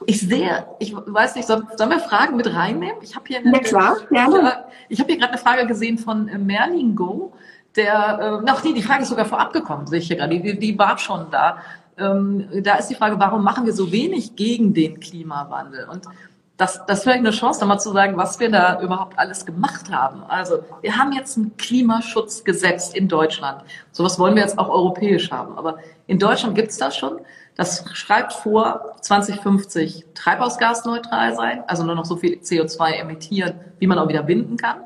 Ich 0.06 0.22
sehe, 0.22 0.66
ich 0.80 0.94
weiß 0.96 1.36
nicht, 1.36 1.48
sollen 1.48 1.66
wir 1.78 2.00
Fragen 2.00 2.38
mit 2.38 2.54
reinnehmen? 2.54 2.98
Ich 3.02 3.16
habe 3.16 3.26
hier 3.28 3.40
eine, 3.40 3.52
ja, 3.52 3.60
klar, 3.60 3.98
gerne. 4.10 4.66
Ich 4.90 5.00
habe 5.00 5.12
hier 5.12 5.20
gerade 5.20 5.34
eine 5.34 5.42
Frage 5.42 5.66
gesehen 5.66 5.98
von 5.98 6.28
äh, 6.28 6.38
Merlin 6.38 6.96
Go, 6.96 7.34
der, 7.76 8.42
äh, 8.44 8.50
ach 8.50 8.64
nee, 8.64 8.74
die 8.74 8.84
Frage 8.84 9.04
ist 9.04 9.10
sogar 9.10 9.26
vorab 9.26 9.52
gekommen, 9.54 9.88
sehe 9.88 10.00
ich 10.00 10.08
hier 10.08 10.18
gerade, 10.18 10.40
die, 10.40 10.60
die 10.60 10.78
war 10.78 10.98
schon 10.98 11.32
da. 11.32 11.58
Ähm, 11.98 12.48
da 12.64 12.76
ist 12.76 12.88
die 12.88 12.96
Frage, 12.96 13.20
warum 13.20 13.44
machen 13.44 13.66
wir 13.66 13.74
so 13.74 13.92
wenig 13.92 14.36
gegen 14.36 14.74
den 14.74 15.00
Klimawandel? 15.00 15.88
Und 15.90 16.06
das, 16.58 16.86
das 16.86 17.06
wäre 17.06 17.18
eine 17.18 17.32
Chance, 17.32 17.60
da 17.60 17.66
mal 17.66 17.80
zu 17.80 17.92
sagen, 17.92 18.16
was 18.16 18.40
wir 18.40 18.50
da 18.50 18.80
überhaupt 18.80 19.18
alles 19.18 19.46
gemacht 19.46 19.92
haben. 19.92 20.24
Also 20.28 20.60
wir 20.82 20.98
haben 20.98 21.12
jetzt 21.12 21.36
ein 21.36 21.58
Klimaschutzgesetz 21.58 22.94
in 22.94 23.08
Deutschland. 23.08 23.64
Sowas 23.92 24.20
wollen 24.20 24.36
wir 24.36 24.44
jetzt 24.44 24.60
auch 24.60 24.70
europäisch 24.70 25.32
haben. 25.32 25.58
Aber 25.58 25.78
in 26.06 26.20
Deutschland 26.20 26.56
gibt 26.56 26.70
es 26.70 26.78
das 26.78 26.96
schon. 26.96 27.20
Das 27.56 27.86
schreibt 27.94 28.34
vor, 28.34 28.96
2050 29.02 30.06
treibhausgasneutral 30.14 31.36
sein, 31.36 31.64
also 31.68 31.84
nur 31.84 31.96
noch 31.96 32.06
so 32.06 32.18
viel 32.18 32.40
CO2 32.40 32.94
emittieren, 32.94 33.60
wie 33.80 33.88
man 33.88 33.98
auch 34.00 34.08
wieder 34.08 34.24
binden 34.24 34.58
kann. 34.58 34.78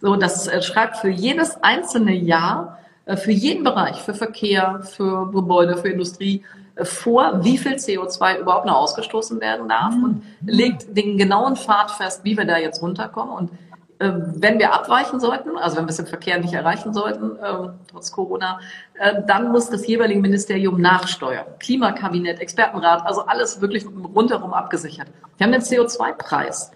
So, 0.00 0.14
das 0.16 0.46
äh, 0.46 0.62
schreibt 0.62 0.98
für 0.98 1.08
jedes 1.08 1.62
einzelne 1.62 2.14
Jahr, 2.14 2.78
äh, 3.04 3.16
für 3.16 3.32
jeden 3.32 3.64
Bereich, 3.64 3.96
für 3.96 4.14
Verkehr, 4.14 4.80
für 4.82 5.30
Gebäude, 5.30 5.76
für 5.76 5.88
Industrie, 5.88 6.44
vor, 6.82 7.44
wie 7.44 7.58
viel 7.58 7.74
CO2 7.74 8.38
überhaupt 8.38 8.66
noch 8.66 8.76
ausgestoßen 8.76 9.40
werden 9.40 9.68
darf 9.68 9.94
und 9.94 10.22
legt 10.44 10.96
den 10.96 11.18
genauen 11.18 11.56
Pfad 11.56 11.90
fest, 11.90 12.20
wie 12.24 12.36
wir 12.36 12.44
da 12.44 12.58
jetzt 12.58 12.82
runterkommen. 12.82 13.34
Und 13.34 13.50
äh, 13.98 14.12
wenn 14.14 14.58
wir 14.58 14.72
abweichen 14.72 15.18
sollten, 15.18 15.56
also 15.56 15.76
wenn 15.76 15.86
wir 15.86 15.90
es 15.90 15.98
im 15.98 16.06
Verkehr 16.06 16.38
nicht 16.38 16.54
erreichen 16.54 16.94
sollten, 16.94 17.36
äh, 17.36 17.68
trotz 17.90 18.12
Corona, 18.12 18.60
äh, 18.94 19.22
dann 19.26 19.50
muss 19.50 19.70
das 19.70 19.86
jeweilige 19.86 20.20
Ministerium 20.20 20.80
nachsteuern. 20.80 21.46
Klimakabinett, 21.58 22.40
Expertenrat, 22.40 23.04
also 23.04 23.22
alles 23.26 23.60
wirklich 23.60 23.84
rundherum 23.86 24.52
abgesichert. 24.52 25.08
Wir 25.36 25.46
haben 25.46 25.52
den 25.52 25.62
CO2-Preis. 25.62 26.70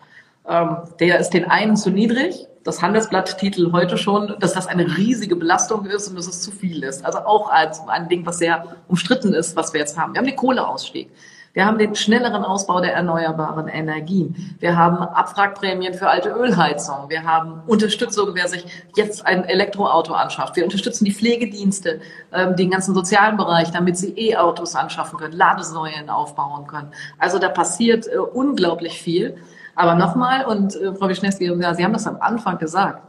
Ähm, 0.49 0.77
der 0.99 1.19
ist 1.19 1.31
den 1.31 1.45
einen 1.45 1.77
zu 1.77 1.91
niedrig. 1.91 2.47
Das 2.65 2.81
Handelsblatt-Titel 2.81 3.73
heute 3.73 3.99
schon, 3.99 4.37
dass 4.39 4.55
das 4.55 4.67
eine 4.67 4.97
riesige 4.97 5.35
Belastung 5.35 5.85
ist 5.87 6.09
und 6.09 6.17
dass 6.17 6.29
es 6.29 6.43
zu 6.43 6.53
viel 6.53 6.85
ist. 6.85 7.05
Also 7.05 7.19
auch 7.19 7.51
als 7.51 7.81
ein 7.89 8.09
Ding, 8.09 8.25
was 8.25 8.39
sehr 8.39 8.77
umstritten 8.89 9.35
ist, 9.35 9.57
was 9.57 9.73
wir 9.73 9.81
jetzt 9.81 9.99
haben. 9.99 10.15
Wir 10.15 10.19
haben 10.19 10.27
den 10.27 10.37
Kohleausstieg. 10.37 11.11
Wir 11.55 11.67
haben 11.67 11.77
den 11.77 11.95
schnelleren 11.95 12.45
Ausbau 12.45 12.81
der 12.81 12.95
erneuerbaren 12.95 13.69
Energien. 13.69 14.57
Wir 14.59 14.77
haben 14.77 14.97
Abwrackprämien 14.97 15.93
für 15.93 16.09
alte 16.09 16.31
Ölheizungen. 16.31 17.11
Wir 17.11 17.25
haben 17.25 17.61
Unterstützung, 17.67 18.31
wer 18.33 18.49
sich 18.49 18.65
jetzt 18.97 19.27
ein 19.27 19.45
Elektroauto 19.45 20.15
anschafft. 20.15 20.57
Wir 20.57 20.65
unterstützen 20.65 21.05
die 21.05 21.13
Pflegedienste, 21.13 22.01
ähm, 22.33 22.57
den 22.57 22.71
ganzen 22.71 22.95
sozialen 22.95 23.37
Bereich, 23.37 23.71
damit 23.71 23.99
sie 23.99 24.15
E-Autos 24.17 24.75
anschaffen 24.75 25.19
können, 25.19 25.35
Ladesäulen 25.35 26.09
aufbauen 26.09 26.67
können. 26.67 26.91
Also 27.19 27.39
da 27.39 27.51
passiert 27.51 28.07
äh, 28.07 28.17
unglaublich 28.17 29.03
viel. 29.03 29.37
Aber 29.75 29.95
nochmal, 29.95 30.45
und 30.45 30.77
äh, 30.77 30.95
Frau 30.95 31.09
Wischnewski, 31.09 31.47
Sie 31.47 31.85
haben 31.85 31.93
das 31.93 32.07
am 32.07 32.19
Anfang 32.21 32.59
gesagt, 32.59 33.03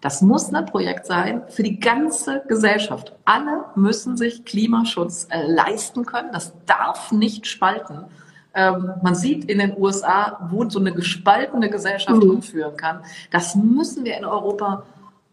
das 0.00 0.22
muss 0.22 0.54
ein 0.54 0.66
Projekt 0.66 1.06
sein 1.06 1.42
für 1.48 1.64
die 1.64 1.80
ganze 1.80 2.42
Gesellschaft. 2.46 3.12
Alle 3.24 3.64
müssen 3.74 4.16
sich 4.16 4.44
Klimaschutz 4.44 5.26
äh, 5.30 5.42
leisten 5.46 6.06
können. 6.06 6.30
Das 6.32 6.52
darf 6.66 7.10
nicht 7.10 7.46
spalten. 7.46 8.04
Ähm, 8.54 8.92
man 9.02 9.14
sieht 9.14 9.46
in 9.46 9.58
den 9.58 9.76
USA, 9.76 10.48
wo 10.50 10.68
so 10.68 10.78
eine 10.78 10.92
gespaltene 10.92 11.68
Gesellschaft 11.68 12.22
mhm. 12.22 12.30
umführen 12.30 12.76
kann. 12.76 13.00
Das 13.30 13.56
müssen 13.56 14.04
wir 14.04 14.16
in 14.16 14.24
Europa 14.24 14.84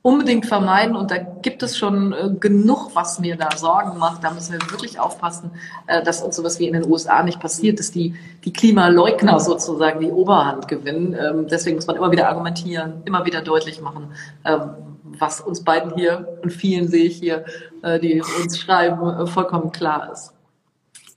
unbedingt 0.06 0.46
vermeiden. 0.46 0.96
Und 0.96 1.10
da 1.10 1.18
gibt 1.18 1.64
es 1.64 1.76
schon 1.76 2.14
äh, 2.14 2.30
genug, 2.40 2.92
was 2.94 3.20
mir 3.20 3.38
da 3.38 3.50
Sorgen 3.58 3.98
macht. 3.98 4.24
Da 4.24 4.30
müssen 4.30 4.54
wir 4.54 4.62
wirklich 4.70 5.00
aufpassen, 5.00 5.50
äh, 5.88 6.04
dass 6.04 6.22
uns 6.22 6.36
sowas 6.36 6.60
wie 6.60 6.68
in 6.68 6.74
den 6.74 6.86
USA 6.86 7.24
nicht 7.24 7.40
passiert, 7.40 7.80
dass 7.80 7.90
die, 7.90 8.14
die 8.44 8.54
Klimaleugner 8.54 9.40
sozusagen 9.40 10.02
die 10.02 10.12
Oberhand 10.12 10.68
gewinnen. 10.68 11.18
Ähm, 11.20 11.48
deswegen 11.48 11.78
muss 11.78 11.88
man 11.88 11.96
immer 11.96 12.12
wieder 12.12 12.30
argumentieren, 12.30 13.02
immer 13.06 13.26
wieder 13.26 13.42
deutlich 13.42 13.82
machen, 13.82 14.14
ähm, 14.46 14.70
was 15.18 15.42
uns 15.42 15.64
beiden 15.64 15.96
hier 15.96 16.38
und 16.44 16.52
vielen 16.52 16.88
sehe 16.88 17.06
ich 17.06 17.18
hier, 17.18 17.44
äh, 17.82 18.00
die 18.00 18.22
uns 18.22 18.60
schreiben, 18.60 19.10
äh, 19.10 19.26
vollkommen 19.26 19.72
klar 19.72 20.12
ist. 20.12 20.34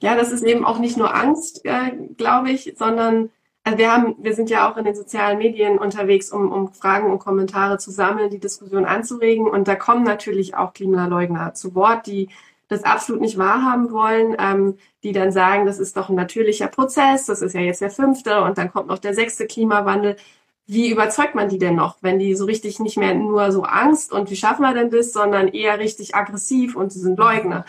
Ja, 0.00 0.16
das 0.16 0.32
ist 0.32 0.44
eben 0.44 0.64
auch 0.64 0.78
nicht 0.78 0.96
nur 0.96 1.14
Angst, 1.14 1.62
äh, 1.66 1.90
glaube 2.16 2.52
ich, 2.52 2.72
sondern 2.78 3.28
also 3.68 3.78
wir 3.78 3.92
haben, 3.92 4.16
wir 4.18 4.34
sind 4.34 4.48
ja 4.48 4.70
auch 4.70 4.78
in 4.78 4.86
den 4.86 4.94
sozialen 4.94 5.36
Medien 5.36 5.76
unterwegs, 5.76 6.32
um, 6.32 6.50
um 6.50 6.72
Fragen 6.72 7.10
und 7.10 7.18
Kommentare 7.18 7.76
zu 7.76 7.90
sammeln, 7.90 8.30
die 8.30 8.38
Diskussion 8.38 8.86
anzuregen. 8.86 9.46
Und 9.46 9.68
da 9.68 9.74
kommen 9.74 10.04
natürlich 10.04 10.54
auch 10.54 10.72
Klimaleugner 10.72 11.52
zu 11.52 11.74
Wort, 11.74 12.06
die 12.06 12.30
das 12.68 12.84
absolut 12.84 13.20
nicht 13.20 13.36
wahrhaben 13.36 13.90
wollen, 13.92 14.34
ähm, 14.38 14.78
die 15.02 15.12
dann 15.12 15.32
sagen, 15.32 15.66
das 15.66 15.78
ist 15.78 15.98
doch 15.98 16.08
ein 16.08 16.14
natürlicher 16.14 16.68
Prozess, 16.68 17.26
das 17.26 17.42
ist 17.42 17.54
ja 17.54 17.60
jetzt 17.60 17.82
der 17.82 17.90
fünfte 17.90 18.42
und 18.42 18.56
dann 18.56 18.72
kommt 18.72 18.88
noch 18.88 18.98
der 18.98 19.12
sechste 19.12 19.46
Klimawandel. 19.46 20.16
Wie 20.66 20.90
überzeugt 20.90 21.34
man 21.34 21.50
die 21.50 21.58
denn 21.58 21.74
noch, 21.74 21.98
wenn 22.00 22.18
die 22.18 22.34
so 22.34 22.46
richtig 22.46 22.78
nicht 22.78 22.96
mehr 22.96 23.14
nur 23.14 23.52
so 23.52 23.64
Angst 23.64 24.12
und 24.12 24.30
wie 24.30 24.36
schaffen 24.36 24.62
wir 24.62 24.72
denn 24.72 24.90
das, 24.90 25.12
sondern 25.12 25.48
eher 25.48 25.78
richtig 25.78 26.14
aggressiv 26.14 26.74
und 26.74 26.90
sie 26.90 27.00
sind 27.00 27.18
Leugner? 27.18 27.66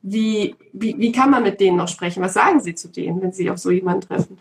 Wie, 0.00 0.56
wie, 0.72 0.98
wie 0.98 1.12
kann 1.12 1.30
man 1.30 1.42
mit 1.42 1.60
denen 1.60 1.76
noch 1.76 1.88
sprechen? 1.88 2.22
Was 2.22 2.34
sagen 2.34 2.60
Sie 2.60 2.74
zu 2.74 2.88
denen, 2.88 3.20
wenn 3.22 3.32
Sie 3.32 3.50
auf 3.50 3.58
so 3.58 3.70
jemanden 3.70 4.08
treffen? 4.08 4.38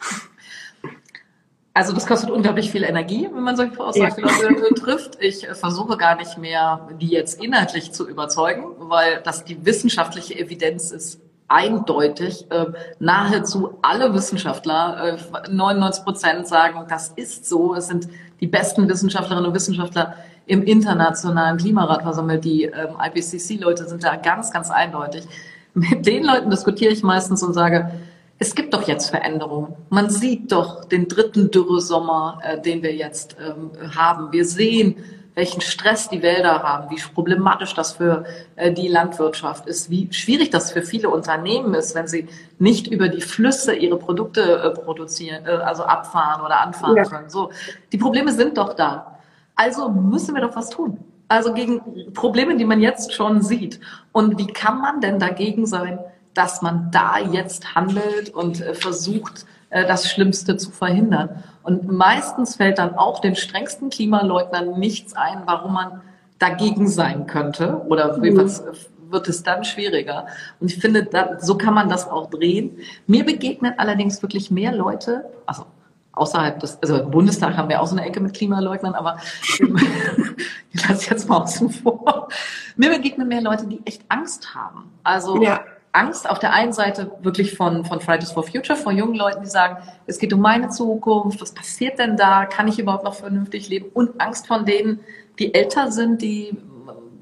Also 1.76 1.92
das 1.92 2.06
kostet 2.06 2.30
unglaublich 2.30 2.70
viel 2.70 2.84
Energie, 2.84 3.28
wenn 3.34 3.42
man 3.42 3.56
solche 3.56 3.80
Aussagen 3.80 4.22
ja. 4.22 4.76
trifft. 4.76 5.18
Ich 5.20 5.48
versuche 5.54 5.98
gar 5.98 6.16
nicht 6.16 6.38
mehr, 6.38 6.88
die 7.02 7.08
jetzt 7.08 7.44
inhaltlich 7.44 7.92
zu 7.92 8.08
überzeugen, 8.08 8.66
weil 8.78 9.22
das 9.24 9.44
die 9.44 9.66
wissenschaftliche 9.66 10.38
Evidenz 10.38 10.92
ist 10.92 11.20
eindeutig. 11.48 12.46
Äh, 12.52 12.66
nahezu 13.00 13.80
alle 13.82 14.14
Wissenschaftler, 14.14 15.18
äh, 15.18 15.52
99 15.52 16.04
Prozent 16.04 16.48
sagen, 16.48 16.86
das 16.88 17.10
ist 17.16 17.48
so. 17.48 17.74
Es 17.74 17.88
sind 17.88 18.08
die 18.40 18.48
besten 18.48 18.88
Wissenschaftlerinnen 18.88 19.48
und 19.48 19.56
Wissenschaftler 19.56 20.16
im 20.46 20.64
internationalen 20.64 21.58
Klimarat 21.58 22.04
versammelt. 22.04 22.44
Die 22.44 22.66
ähm, 22.66 22.98
IPCC-Leute 23.04 23.88
sind 23.88 24.04
da 24.04 24.16
ganz, 24.16 24.52
ganz 24.52 24.70
eindeutig. 24.70 25.26
Mit 25.74 26.06
den 26.06 26.24
Leuten 26.24 26.52
diskutiere 26.52 26.92
ich 26.92 27.02
meistens 27.02 27.42
und 27.42 27.54
sage, 27.54 27.92
es 28.40 28.56
gibt 28.56 28.74
doch 28.74 28.88
jetzt 28.88 29.10
Veränderungen. 29.10 29.76
Man 29.90 30.10
sieht 30.10 30.52
doch 30.52 30.86
den 30.86 31.08
dritten 31.08 31.52
Dürresommer, 31.52 32.40
äh, 32.44 32.60
den 32.60 32.84
wir 32.84 32.94
jetzt 32.94 33.38
ähm, 33.40 33.72
haben. 33.96 34.32
Wir 34.32 34.46
sehen, 34.46 34.98
welchen 35.36 35.62
Stress 35.62 36.10
die 36.10 36.22
Wälder 36.22 36.62
haben, 36.62 36.90
wie 36.92 37.02
problematisch 37.14 37.74
das 37.74 37.94
für 37.94 38.26
äh, 38.56 38.72
die 38.72 38.88
Landwirtschaft 38.88 39.68
ist, 39.68 39.90
wie 39.90 40.12
schwierig 40.12 40.52
das 40.52 40.72
für 40.72 40.84
viele 40.84 41.10
Unternehmen 41.10 41.74
ist, 41.74 41.96
wenn 41.96 42.08
sie 42.08 42.28
nicht 42.60 42.88
über 42.88 43.08
die 43.08 43.22
Flüsse 43.22 43.74
ihre 43.74 43.98
Produkte 43.98 44.42
äh, 44.42 44.70
produzieren, 44.72 45.46
äh, 45.46 45.52
also 45.52 45.84
abfahren 45.84 46.46
oder 46.46 46.62
anfahren 46.62 46.98
ja. 46.98 47.04
können. 47.04 47.30
So, 47.30 47.50
die 47.92 47.98
Probleme 47.98 48.32
sind 48.32 48.58
doch 48.58 48.74
da. 48.74 49.20
Also 49.56 49.90
müssen 49.90 50.36
wir 50.36 50.42
doch 50.42 50.56
was 50.56 50.70
tun. 50.70 51.00
Also 51.28 51.54
gegen 51.54 52.14
Probleme, 52.14 52.58
die 52.58 52.66
man 52.66 52.80
jetzt 52.80 53.14
schon 53.14 53.42
sieht. 53.42 53.80
Und 54.12 54.38
wie 54.38 54.48
kann 54.48 54.82
man 54.82 55.02
denn 55.02 55.20
dagegen 55.20 55.66
sein? 55.66 56.00
Dass 56.34 56.62
man 56.62 56.90
da 56.92 57.20
jetzt 57.20 57.76
handelt 57.76 58.30
und 58.30 58.62
äh, 58.62 58.74
versucht, 58.74 59.46
äh, 59.70 59.86
das 59.86 60.10
Schlimmste 60.10 60.58
zu 60.58 60.72
verhindern. 60.72 61.44
Und 61.64 61.92
meistens 61.92 62.56
fällt 62.58 62.78
dann 62.78 62.96
auch 62.96 63.20
den 63.20 63.36
strengsten 63.36 63.90
Klimaleugnern 63.90 64.80
nichts 64.80 65.16
ein, 65.16 65.44
warum 65.46 65.74
man 65.74 66.02
dagegen 66.40 66.88
sein 66.88 67.26
könnte 67.28 67.82
oder 67.88 68.18
mhm. 68.18 68.38
was 68.38 68.64
wird 69.10 69.30
es 69.30 69.44
dann 69.44 69.64
schwieriger. 69.64 70.28
Und 70.60 70.72
ich 70.72 70.80
finde, 70.80 71.08
so 71.40 71.58
kann 71.58 71.74
man 71.74 71.88
das 71.88 72.10
auch 72.10 72.30
drehen. 72.30 72.80
Mir 73.08 73.24
begegnen 73.24 73.74
allerdings 73.78 74.22
wirklich 74.22 74.52
mehr 74.52 74.74
Leute, 74.74 75.26
also 75.46 75.66
außerhalb 76.14 76.60
des, 76.60 76.80
also 76.82 76.98
im 76.98 77.12
Bundestag 77.12 77.58
haben 77.58 77.70
wir 77.70 77.82
auch 77.82 77.88
so 77.88 77.96
eine 77.96 78.06
Ecke 78.06 78.20
mit 78.20 78.34
Klimaleugnern, 78.34 78.94
aber 78.94 79.18
ich 79.48 79.60
lasse 80.88 81.10
jetzt 81.10 81.30
mal 81.30 81.38
außen 81.38 81.70
vor. 81.70 82.28
Mir 82.76 82.90
begegnen 82.90 83.28
mehr 83.28 83.42
Leute, 83.42 83.68
die 83.68 83.82
echt 83.86 84.04
Angst 84.10 84.54
haben. 84.54 84.92
Also 85.04 85.42
ja. 85.42 85.62
Angst 85.94 86.28
auf 86.30 86.40
der 86.40 86.54
einen 86.54 86.74
Seite 86.74 87.12
wirklich 87.22 87.56
von, 87.56 87.86
von 87.86 88.02
Fridays 88.02 88.32
for 88.32 88.44
Future, 88.44 88.78
von 88.78 88.98
jungen 88.98 89.16
Leuten, 89.16 89.44
die 89.44 89.50
sagen, 89.50 89.78
es 90.08 90.18
geht 90.18 90.34
um 90.34 90.42
meine 90.42 90.70
Zukunft, 90.70 91.40
was 91.40 91.54
passiert 91.54 92.00
denn 92.00 92.18
da, 92.18 92.46
kann 92.46 92.68
ich 92.68 92.80
überhaupt 92.80 93.04
noch 93.04 93.14
vernünftig 93.14 93.70
leben? 93.70 93.90
Und 93.94 94.20
Angst 94.20 94.48
von 94.48 94.66
denen, 94.66 95.00
die 95.40 95.54
älter 95.54 95.92
sind, 95.92 96.22
die 96.22 96.58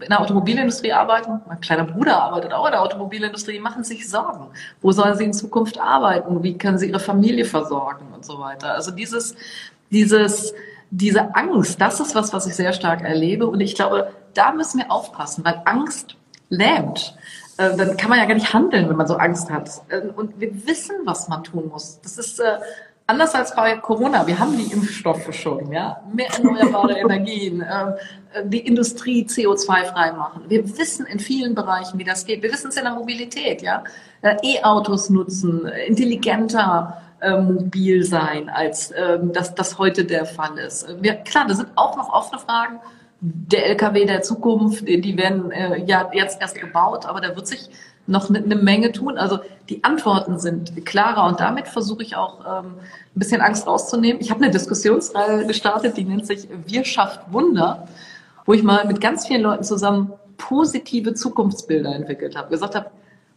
in 0.02 0.10
der 0.10 0.22
Automobilindustrie 0.22 0.94
arbeiten. 0.94 1.42
Mein 1.48 1.62
kleiner 1.62 1.84
Bruder 1.84 2.22
arbeitet 2.24 2.54
auch 2.54 2.66
in 2.66 2.72
der 2.72 2.82
Automobilindustrie, 2.82 3.54
die 3.54 3.60
machen 3.60 3.84
sich 3.84 4.10
Sorgen. 4.10 4.48
Wo 4.82 4.92
sollen 4.92 5.16
sie 5.16 5.26
in 5.26 5.34
Zukunft 5.34 5.80
arbeiten? 5.80 6.42
Wie 6.42 6.58
können 6.58 6.78
sie 6.78 6.90
ihre 6.90 7.00
Familie 7.00 7.46
versorgen 7.46 8.08
und 8.14 8.26
so 8.26 8.40
weiter? 8.40 8.74
Also 8.74 8.92
dieses, 8.92 9.36
dieses, 9.92 10.54
diese 10.90 11.36
Angst, 11.36 11.80
das 11.80 12.00
ist 12.00 12.16
was, 12.16 12.34
was 12.34 12.48
ich 12.48 12.56
sehr 12.56 12.74
stark 12.74 13.02
erlebe. 13.02 13.48
Und 13.48 13.60
ich 13.62 13.76
glaube, 13.76 14.12
da 14.34 14.52
müssen 14.54 14.80
wir 14.80 14.92
aufpassen, 14.92 15.46
weil 15.46 15.62
Angst 15.66 16.16
lähmt. 16.50 17.16
Äh, 17.62 17.78
dann 17.78 17.98
kann 17.98 18.10
man 18.10 18.20
ja 18.20 18.26
gar 18.26 18.34
nicht 18.34 18.54
handeln, 18.54 18.90
wenn 18.90 18.96
man 18.96 19.08
so 19.08 19.16
Angst 19.16 19.50
hat. 19.50 19.70
Äh, 19.90 20.08
und 20.16 20.40
wir 20.40 20.68
wissen, 20.68 20.96
was 21.06 21.28
man 21.28 21.44
tun 21.44 21.70
muss. 21.70 22.00
Das 22.02 22.18
ist 22.18 22.40
äh, 22.40 22.58
anders 23.08 23.36
als 23.36 23.56
bei 23.56 23.76
Corona. 23.78 24.26
Wir 24.26 24.40
haben 24.40 24.58
die 24.58 24.72
Impfstoffe 24.72 25.34
schon, 25.34 25.72
ja, 25.72 26.02
mehr 26.14 26.30
erneuerbare 26.32 26.94
Energien, 27.00 27.64
die 28.46 28.60
Industrie 28.60 29.26
CO2-frei 29.26 30.14
machen. 30.14 30.44
Wir 30.48 30.66
wissen 30.78 31.06
in 31.06 31.20
vielen 31.20 31.54
Bereichen, 31.54 32.00
wie 32.00 32.06
das 32.06 32.26
geht. 32.26 32.42
Wir 32.42 32.54
wissen 32.54 32.70
es 32.70 32.78
in 32.78 32.86
der 32.86 32.94
Mobilität, 32.94 33.62
ja, 33.62 33.84
E-Autos 34.24 35.10
nutzen, 35.10 35.66
intelligenter 35.66 37.02
mobil 37.42 38.04
sein, 38.04 38.50
als 38.50 38.94
ähm, 38.98 39.34
das, 39.34 39.54
das 39.54 39.78
heute 39.78 40.06
der 40.06 40.26
Fall 40.26 40.58
ist. 40.58 40.88
Wir, 41.02 41.16
klar, 41.16 41.46
da 41.48 41.54
sind 41.54 41.68
auch 41.76 41.98
noch 41.98 42.12
offene 42.14 42.40
Fragen 42.40 42.80
der 43.22 43.68
LKW 43.68 44.06
der 44.06 44.24
Zukunft, 44.24 44.88
die 44.88 45.18
werden 45.18 45.52
äh, 45.52 45.84
ja 45.86 46.10
jetzt 46.12 46.42
erst 46.42 46.60
gebaut, 46.60 47.06
aber 47.06 47.22
da 47.22 47.36
wird 47.36 47.48
sich 47.48 47.70
noch 48.08 48.30
eine 48.30 48.42
ne 48.42 48.56
Menge 48.56 48.92
tun. 48.92 49.18
Also 49.18 49.40
die 49.70 49.84
Antworten 49.84 50.40
sind 50.40 50.86
klarer 50.86 51.28
und 51.28 51.40
damit 51.40 51.68
versuche 51.68 52.02
ich 52.02 52.16
auch 52.16 52.40
ähm, 52.40 52.74
ein 53.16 53.20
bisschen 53.20 53.42
Angst 53.42 53.68
rauszunehmen. 53.68 54.22
Ich 54.22 54.32
habe 54.32 54.44
eine 54.44 54.52
Diskussionsreihe 54.52 55.46
gestartet, 55.46 55.98
die 55.98 56.04
nennt 56.04 56.26
sich 56.26 56.48
Wir 56.66 56.84
schafft 56.84 57.32
Wunder, 57.32 57.88
wo 58.46 58.54
ich 58.54 58.64
mal 58.64 58.86
mit 58.86 59.00
ganz 59.02 59.28
vielen 59.28 59.42
Leuten 59.42 59.64
zusammen 59.64 60.14
positive 60.38 61.14
Zukunftsbilder 61.14 61.94
entwickelt 61.94 62.36
habe. 62.36 62.50
Gesagt 62.50 62.74
habe, 62.74 62.90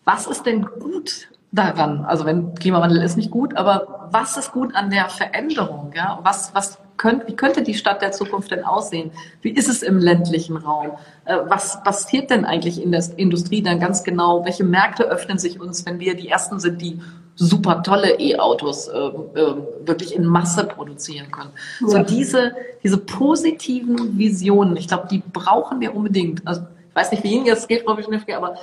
was 0.04 0.26
ist 0.26 0.46
denn 0.46 0.64
gut 0.64 1.28
daran? 1.52 2.06
Also 2.06 2.24
wenn 2.24 2.54
Klimawandel 2.54 3.02
ist 3.02 3.18
nicht 3.18 3.30
gut, 3.30 3.54
aber 3.54 4.08
was 4.10 4.38
ist 4.38 4.52
gut 4.52 4.74
an 4.74 4.88
der 4.88 5.10
Veränderung? 5.10 5.92
Ja, 5.94 6.20
was 6.22 6.54
was 6.54 6.78
könnt, 6.96 7.26
wie 7.28 7.34
könnte 7.34 7.62
die 7.62 7.74
Stadt 7.74 8.02
der 8.02 8.12
Zukunft 8.12 8.50
denn 8.50 8.64
aussehen? 8.64 9.10
Wie 9.42 9.50
ist 9.50 9.68
es 9.68 9.82
im 9.82 9.98
ländlichen 9.98 10.56
Raum? 10.56 10.92
Äh, 11.24 11.38
was 11.46 11.82
passiert 11.82 12.30
denn 12.30 12.44
eigentlich 12.44 12.82
in 12.82 12.92
der 12.92 13.04
Industrie 13.16 13.62
dann 13.62 13.80
ganz 13.80 14.04
genau? 14.04 14.44
Welche 14.44 14.64
Märkte 14.64 15.04
öffnen 15.04 15.38
sich 15.38 15.60
uns, 15.60 15.84
wenn 15.86 15.98
wir 15.98 16.14
die 16.14 16.28
Ersten 16.28 16.60
sind, 16.60 16.80
die 16.80 17.00
super 17.36 17.82
tolle 17.82 18.18
E-Autos 18.20 18.88
äh, 18.88 18.98
äh, 18.98 19.54
wirklich 19.84 20.14
in 20.14 20.24
Masse 20.24 20.64
produzieren 20.64 21.30
können? 21.30 21.50
Ja. 21.80 21.88
So 21.88 21.98
diese, 21.98 22.52
diese 22.82 22.98
positiven 22.98 24.18
Visionen, 24.18 24.76
ich 24.76 24.88
glaube, 24.88 25.08
die 25.10 25.22
brauchen 25.32 25.80
wir 25.80 25.94
unbedingt. 25.94 26.46
Also, 26.46 26.62
ich 26.90 26.96
weiß 26.96 27.10
nicht, 27.10 27.24
wie 27.24 27.32
Ihnen 27.32 27.46
das 27.46 27.66
geht, 27.66 27.82
Frau 27.82 27.96
Wischnewski, 27.96 28.34
aber 28.34 28.54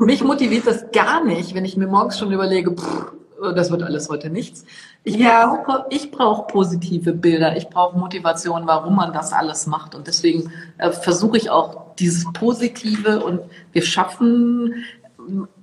mich 0.00 0.24
motiviert 0.24 0.66
das 0.66 0.90
gar 0.90 1.24
nicht, 1.24 1.54
wenn 1.54 1.64
ich 1.64 1.76
mir 1.76 1.86
morgens 1.86 2.18
schon 2.18 2.32
überlege, 2.32 2.72
pff, 2.72 3.12
das 3.54 3.70
wird 3.70 3.82
alles 3.82 4.08
heute 4.08 4.30
nichts. 4.30 4.64
Ich 5.04 5.16
ja. 5.16 5.46
brauche, 5.46 5.86
ich 5.90 6.10
brauche 6.10 6.46
positive 6.46 7.12
Bilder, 7.12 7.56
ich 7.56 7.68
brauche 7.68 7.98
Motivation, 7.98 8.66
warum 8.66 8.96
man 8.96 9.12
das 9.12 9.32
alles 9.32 9.66
macht. 9.66 9.94
Und 9.94 10.06
deswegen 10.06 10.52
äh, 10.78 10.90
versuche 10.90 11.36
ich 11.36 11.50
auch 11.50 11.94
dieses 11.96 12.30
Positive 12.32 13.22
und 13.24 13.40
wir 13.72 13.82
schaffen, 13.82 14.84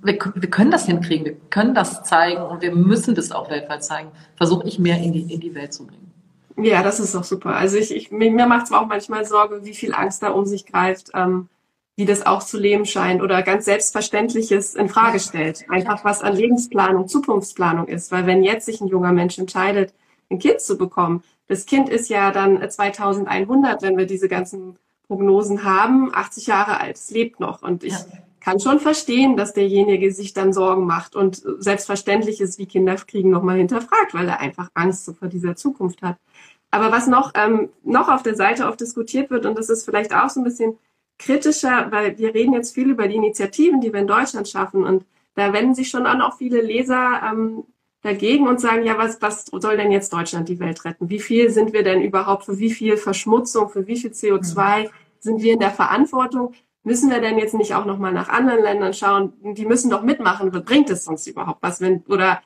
wir, 0.04 0.18
wir 0.36 0.50
können 0.50 0.72
das 0.72 0.86
hinkriegen, 0.86 1.26
wir 1.26 1.36
können 1.50 1.74
das 1.74 2.04
zeigen 2.04 2.42
und 2.42 2.62
wir 2.62 2.74
müssen 2.74 3.16
das 3.16 3.32
auch 3.32 3.50
weltweit 3.50 3.84
zeigen, 3.84 4.10
versuche 4.36 4.68
ich 4.68 4.80
mehr 4.80 4.98
in 4.98 5.13
die, 5.13 5.34
in 5.34 5.40
die 5.40 5.54
Welt 5.56 5.74
zu 5.74 5.86
bringen. 5.86 6.12
Ja, 6.60 6.82
das 6.82 7.00
ist 7.00 7.13
doch 7.13 7.24
super. 7.24 7.56
Also 7.56 7.78
ich, 7.78 7.96
ich 7.96 8.12
mir 8.12 8.48
macht 8.48 8.66
es 8.66 8.72
auch 8.72 8.88
manchmal 8.88 9.26
Sorge, 9.26 9.63
wie 9.63 9.76
viel 9.76 9.94
Angst 9.94 10.24
da 10.24 10.30
um 10.30 10.46
sich 10.46 10.66
greift. 10.66 11.12
Ähm, 11.13 11.50
wie 11.97 12.05
das 12.05 12.25
auch 12.25 12.43
zu 12.43 12.60
leben 12.60 12.86
scheint 12.86 13.23
oder 13.23 13.41
ganz 13.41 13.65
Selbstverständliches 13.65 14.75
in 14.75 14.88
Frage 14.88 15.19
stellt. 15.19 15.65
Einfach 15.67 16.05
was 16.05 16.21
an 16.21 16.36
Lebensplanung, 16.36 17.07
Zukunftsplanung 17.07 17.88
ist. 17.88 18.12
Weil 18.12 18.27
wenn 18.27 18.43
jetzt 18.43 18.67
sich 18.67 18.79
ein 18.81 18.88
junger 18.88 19.12
Mensch 19.12 19.39
entscheidet, 19.39 19.95
ein 20.29 20.38
Kind 20.38 20.62
zu 20.62 20.77
bekommen, 20.77 21.23
das 21.47 21.65
Kind 21.65 21.89
ist 21.89 22.07
ja 22.10 22.31
dann 22.31 22.69
2100, 22.69 23.81
wenn 23.81 23.97
wir 23.97 24.05
diese 24.05 24.27
ganzen 24.29 24.77
Prognosen 25.07 25.63
haben, 25.63 26.13
80 26.13 26.45
Jahre 26.45 26.79
alt, 26.79 26.97
es 26.97 27.10
lebt 27.10 27.39
noch. 27.39 27.63
Und 27.63 27.83
ich 27.83 27.93
ja. 27.93 28.05
kann 28.41 28.60
schon 28.60 28.79
verstehen, 28.79 29.36
dass 29.36 29.53
derjenige 29.53 30.12
sich 30.13 30.33
dann 30.33 30.53
Sorgen 30.53 30.86
macht 30.86 31.15
und 31.15 31.41
selbstverständlich 31.57 32.41
ist, 32.41 32.60
wie 32.60 32.67
Kinder 32.67 32.95
kriegen, 32.95 33.31
nochmal 33.31 33.57
hinterfragt, 33.57 34.13
weil 34.13 34.27
er 34.27 34.39
einfach 34.39 34.69
Angst 34.75 35.12
vor 35.17 35.29
dieser 35.29 35.55
Zukunft 35.55 36.03
hat. 36.03 36.17
Aber 36.69 36.91
was 36.91 37.07
noch, 37.07 37.31
ähm, 37.33 37.69
noch 37.83 38.07
auf 38.07 38.21
der 38.21 38.36
Seite 38.36 38.67
oft 38.67 38.79
diskutiert 38.79 39.31
wird, 39.31 39.47
und 39.47 39.57
das 39.57 39.69
ist 39.69 39.83
vielleicht 39.83 40.13
auch 40.13 40.29
so 40.29 40.41
ein 40.41 40.43
bisschen 40.43 40.77
kritischer, 41.19 41.88
weil 41.91 42.17
wir 42.17 42.34
reden 42.34 42.53
jetzt 42.53 42.73
viel 42.73 42.89
über 42.89 43.08
die 43.08 43.15
Initiativen, 43.15 43.82
die 43.82 43.91
wir 43.91 43.99
in 43.99 44.08
Deutschland 44.08 44.47
schaffen. 44.47 44.84
Und 44.84 45.06
da 45.36 45.53
wenden 45.53 45.75
sich 45.75 45.89
schon 45.89 46.06
an 46.06 46.21
auch 46.21 46.38
viele 46.38 46.62
Leser 46.62 47.21
ähm, 47.23 47.63
dagegen 48.01 48.47
und 48.47 48.62
sagen, 48.62 48.84
ja, 48.86 48.97
was, 48.97 49.21
was 49.21 49.45
soll 49.45 49.77
denn 49.77 49.91
jetzt 49.91 50.13
Deutschland 50.13 50.49
die 50.49 50.60
Welt 50.60 50.86
retten? 50.86 51.10
Wie 51.10 51.19
viel 51.19 51.49
sind 51.49 51.73
wir 51.73 51.84
denn 51.84 52.01
überhaupt, 52.01 52.45
für 52.45 52.60
wie 52.60 52.71
viel 52.71 52.97
Verschmutzung, 52.97 53.69
für 53.69 53.88
wie 53.88 53.97
viel 53.97 54.12
CO2 54.12 54.84
mhm. 54.84 54.89
sind 55.19 55.41
wir 55.41 55.53
in 55.53 55.60
der 55.60 55.71
Verantwortung? 55.71 56.53
Müssen 56.84 57.10
wir 57.10 57.19
denn 57.19 57.38
jetzt 57.38 57.53
nicht 57.53 57.75
auch 57.75 57.86
nochmal 57.86 58.13
nach 58.13 58.30
anderen 58.30 58.62
Ländern 58.62 58.93
schauen? 58.93 59.34
Die 59.41 59.65
müssen 59.65 59.89
doch 59.89 60.03
mitmachen. 60.03 60.51
Bringt 60.51 60.89
es 60.89 61.08
uns 61.08 61.27
überhaupt 61.27 61.62
was? 61.62 61.82
Wenn, 61.82 62.03
oder 62.08 62.41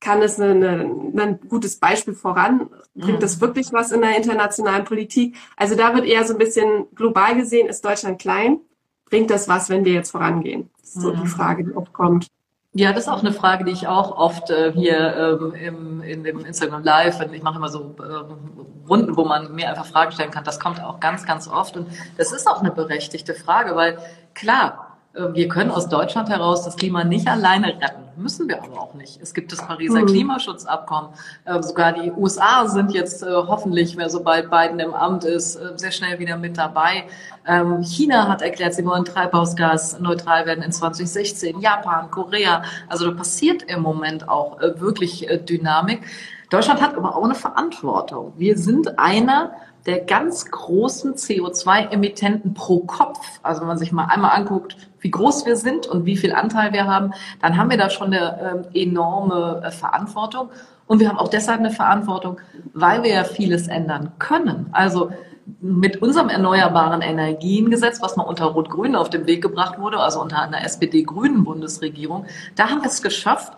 kann 0.00 0.22
es 0.22 0.40
eine, 0.40 0.50
eine, 0.50 1.22
ein 1.22 1.40
gutes 1.48 1.78
Beispiel 1.78 2.14
voran? 2.14 2.68
Bringt 2.94 3.22
das 3.22 3.36
mhm. 3.36 3.40
wirklich 3.42 3.72
was 3.72 3.92
in 3.92 4.02
der 4.02 4.16
internationalen 4.16 4.84
Politik? 4.84 5.36
Also 5.56 5.74
da 5.74 5.94
wird 5.94 6.06
eher 6.06 6.24
so 6.24 6.34
ein 6.34 6.38
bisschen 6.38 6.86
global 6.94 7.36
gesehen, 7.36 7.68
ist 7.68 7.84
Deutschland 7.84 8.20
klein? 8.20 8.60
Bringt 9.08 9.30
das 9.30 9.48
was, 9.48 9.68
wenn 9.68 9.84
wir 9.84 9.92
jetzt 9.92 10.10
vorangehen? 10.10 10.70
Das 10.80 10.96
ist 10.96 11.02
so 11.02 11.10
die 11.12 11.20
mhm. 11.20 11.26
Frage, 11.26 11.64
die 11.64 11.74
oft 11.74 11.92
kommt. 11.92 12.28
Ja, 12.78 12.92
das 12.92 13.04
ist 13.04 13.08
auch 13.08 13.20
eine 13.20 13.32
Frage, 13.32 13.64
die 13.64 13.72
ich 13.72 13.86
auch 13.86 14.18
oft 14.18 14.50
äh, 14.50 14.70
hier 14.70 15.38
ähm, 15.40 15.54
im, 15.54 16.02
in 16.02 16.24
dem 16.24 16.44
Instagram 16.44 16.84
Live, 16.84 17.18
ich 17.32 17.42
mache 17.42 17.56
immer 17.56 17.70
so 17.70 17.96
äh, 17.98 18.86
Runden, 18.86 19.16
wo 19.16 19.24
man 19.24 19.54
mir 19.54 19.70
einfach 19.70 19.86
Fragen 19.86 20.12
stellen 20.12 20.30
kann. 20.30 20.44
Das 20.44 20.60
kommt 20.60 20.82
auch 20.82 21.00
ganz, 21.00 21.24
ganz 21.24 21.48
oft 21.48 21.78
und 21.78 21.88
das 22.18 22.32
ist 22.32 22.46
auch 22.46 22.60
eine 22.60 22.70
berechtigte 22.70 23.32
Frage, 23.32 23.74
weil 23.76 23.98
klar, 24.34 24.85
wir 25.32 25.48
können 25.48 25.70
aus 25.70 25.88
Deutschland 25.88 26.28
heraus 26.28 26.64
das 26.64 26.76
Klima 26.76 27.04
nicht 27.04 27.26
alleine 27.26 27.68
retten. 27.68 28.02
Müssen 28.16 28.48
wir 28.48 28.62
aber 28.62 28.80
auch 28.80 28.94
nicht. 28.94 29.20
Es 29.20 29.34
gibt 29.34 29.52
das 29.52 29.66
Pariser 29.66 30.00
mhm. 30.02 30.06
Klimaschutzabkommen. 30.06 31.10
Äh, 31.44 31.62
sogar 31.62 31.92
die 31.92 32.10
USA 32.12 32.66
sind 32.66 32.92
jetzt 32.92 33.22
äh, 33.22 33.26
hoffentlich, 33.26 33.96
sobald 34.08 34.50
Biden 34.50 34.78
im 34.78 34.94
Amt 34.94 35.24
ist, 35.24 35.58
sehr 35.76 35.90
schnell 35.90 36.18
wieder 36.18 36.36
mit 36.36 36.56
dabei. 36.58 37.04
Ähm, 37.46 37.82
China 37.82 38.28
hat 38.28 38.42
erklärt, 38.42 38.74
sie 38.74 38.84
wollen 38.84 39.04
treibhausgasneutral 39.04 40.46
werden 40.46 40.62
in 40.62 40.72
2016. 40.72 41.60
Japan, 41.60 42.10
Korea. 42.10 42.62
Also 42.88 43.10
da 43.10 43.16
passiert 43.16 43.62
im 43.62 43.82
Moment 43.82 44.28
auch 44.28 44.60
wirklich 44.60 45.26
Dynamik. 45.48 46.02
Deutschland 46.50 46.80
hat 46.80 46.96
aber 46.96 47.16
auch 47.16 47.24
eine 47.24 47.34
Verantwortung. 47.34 48.32
Wir 48.36 48.56
sind 48.56 48.98
einer 48.98 49.52
der 49.86 50.00
ganz 50.00 50.50
großen 50.50 51.14
CO2-Emittenten 51.14 52.54
pro 52.54 52.80
Kopf. 52.80 53.20
Also 53.42 53.60
wenn 53.60 53.68
man 53.68 53.78
sich 53.78 53.92
mal 53.92 54.06
einmal 54.06 54.32
anguckt, 54.32 54.76
wie 55.00 55.10
groß 55.10 55.46
wir 55.46 55.56
sind 55.56 55.86
und 55.86 56.04
wie 56.04 56.16
viel 56.16 56.32
Anteil 56.32 56.72
wir 56.72 56.86
haben, 56.86 57.12
dann 57.40 57.56
haben 57.56 57.70
wir 57.70 57.78
da 57.78 57.88
schon 57.88 58.12
eine 58.12 58.64
äh, 58.72 58.82
enorme 58.82 59.62
äh, 59.64 59.70
Verantwortung. 59.70 60.50
Und 60.86 61.00
wir 61.00 61.08
haben 61.08 61.18
auch 61.18 61.28
deshalb 61.28 61.60
eine 61.60 61.70
Verantwortung, 61.70 62.38
weil 62.74 63.02
wir 63.02 63.10
ja 63.10 63.24
vieles 63.24 63.68
ändern 63.68 64.12
können. 64.18 64.66
Also 64.72 65.10
mit 65.60 66.02
unserem 66.02 66.28
erneuerbaren 66.28 67.02
Energiengesetz, 67.02 68.02
was 68.02 68.16
mal 68.16 68.24
unter 68.24 68.46
Rot-Grün 68.46 68.96
auf 68.96 69.10
den 69.10 69.26
Weg 69.26 69.42
gebracht 69.42 69.78
wurde, 69.78 69.98
also 69.98 70.20
unter 70.20 70.40
einer 70.40 70.64
SPD-Grünen 70.64 71.44
Bundesregierung, 71.44 72.26
da 72.56 72.70
haben 72.70 72.82
wir 72.82 72.88
es 72.88 73.02
geschafft, 73.02 73.52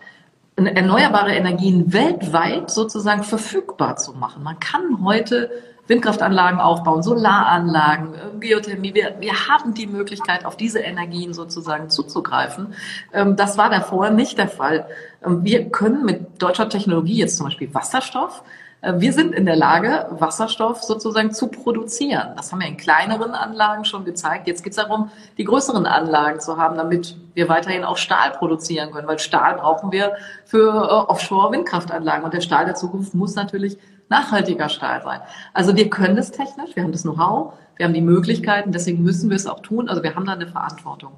erneuerbare 0.55 1.33
Energien 1.33 1.93
weltweit 1.93 2.69
sozusagen 2.69 3.23
verfügbar 3.23 3.95
zu 3.95 4.13
machen. 4.13 4.43
Man 4.43 4.59
kann 4.59 5.03
heute 5.03 5.49
Windkraftanlagen 5.89 6.59
aufbauen, 6.59 7.03
Solaranlagen, 7.03 8.13
äh, 8.13 8.39
Geothermie. 8.39 8.93
Wir, 8.93 9.15
wir 9.19 9.33
haben 9.49 9.73
die 9.73 9.87
Möglichkeit, 9.87 10.45
auf 10.45 10.55
diese 10.55 10.79
Energien 10.79 11.33
sozusagen 11.33 11.89
zuzugreifen. 11.89 12.73
Ähm, 13.11 13.35
das 13.35 13.57
war 13.57 13.69
davor 13.69 14.11
nicht 14.11 14.37
der 14.37 14.47
Fall. 14.47 14.85
Ähm, 15.25 15.43
wir 15.43 15.69
können 15.69 16.05
mit 16.05 16.41
deutscher 16.41 16.69
Technologie 16.69 17.17
jetzt 17.17 17.37
zum 17.37 17.47
Beispiel 17.47 17.73
Wasserstoff, 17.73 18.43
äh, 18.81 18.93
wir 18.97 19.13
sind 19.13 19.33
in 19.33 19.45
der 19.45 19.55
Lage, 19.55 20.07
Wasserstoff 20.11 20.83
sozusagen 20.83 21.31
zu 21.31 21.47
produzieren. 21.47 22.33
Das 22.35 22.51
haben 22.51 22.59
wir 22.59 22.67
in 22.67 22.77
kleineren 22.77 23.31
Anlagen 23.31 23.85
schon 23.85 24.05
gezeigt. 24.05 24.47
Jetzt 24.47 24.63
geht 24.63 24.71
es 24.71 24.77
darum, 24.77 25.11
die 25.37 25.43
größeren 25.43 25.85
Anlagen 25.85 26.39
zu 26.39 26.57
haben, 26.57 26.77
damit 26.77 27.17
wir 27.33 27.49
weiterhin 27.49 27.83
auch 27.83 27.97
Stahl 27.97 28.31
produzieren 28.31 28.91
können, 28.91 29.07
weil 29.07 29.19
Stahl 29.19 29.55
brauchen 29.55 29.91
wir 29.91 30.13
für 30.45 30.69
äh, 30.69 31.11
Offshore-Windkraftanlagen. 31.11 32.23
Und 32.23 32.33
der 32.33 32.41
Stahl 32.41 32.65
der 32.65 32.75
Zukunft 32.75 33.13
muss 33.13 33.35
natürlich 33.35 33.77
nachhaltiger 34.09 34.69
Stahl 34.69 35.01
sein. 35.03 35.21
Also 35.53 35.75
wir 35.75 35.89
können 35.89 36.15
das 36.15 36.31
technisch, 36.31 36.75
wir 36.75 36.83
haben 36.83 36.91
das 36.91 37.03
Know-how, 37.03 37.53
wir 37.77 37.85
haben 37.85 37.93
die 37.93 38.01
Möglichkeiten, 38.01 38.71
deswegen 38.71 39.03
müssen 39.03 39.29
wir 39.29 39.37
es 39.37 39.47
auch 39.47 39.61
tun. 39.61 39.87
Also 39.87 40.03
wir 40.03 40.15
haben 40.15 40.25
da 40.25 40.33
eine 40.33 40.47
Verantwortung. 40.47 41.13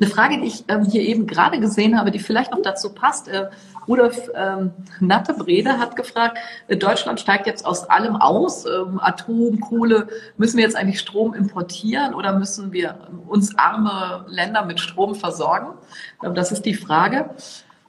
Eine 0.00 0.08
Frage, 0.08 0.40
die 0.40 0.46
ich 0.46 0.64
ähm, 0.68 0.84
hier 0.84 1.02
eben 1.02 1.26
gerade 1.26 1.58
gesehen 1.58 1.98
habe, 1.98 2.12
die 2.12 2.20
vielleicht 2.20 2.52
noch 2.52 2.62
dazu 2.62 2.90
passt. 2.94 3.26
Äh, 3.26 3.48
Rudolf 3.88 4.30
ähm, 4.32 4.70
Natte-Brede 5.00 5.78
hat 5.78 5.96
gefragt, 5.96 6.38
äh, 6.68 6.76
Deutschland 6.76 7.18
steigt 7.18 7.48
jetzt 7.48 7.66
aus 7.66 7.90
allem 7.90 8.14
aus, 8.14 8.64
ähm, 8.64 9.00
Atom, 9.02 9.58
Kohle. 9.58 10.06
Müssen 10.36 10.56
wir 10.56 10.64
jetzt 10.64 10.76
eigentlich 10.76 11.00
Strom 11.00 11.34
importieren 11.34 12.14
oder 12.14 12.38
müssen 12.38 12.72
wir 12.72 13.08
uns 13.26 13.58
arme 13.58 14.24
Länder 14.28 14.64
mit 14.64 14.78
Strom 14.78 15.16
versorgen? 15.16 15.74
Ähm, 16.22 16.34
das 16.36 16.52
ist 16.52 16.64
die 16.64 16.74
Frage. 16.74 17.30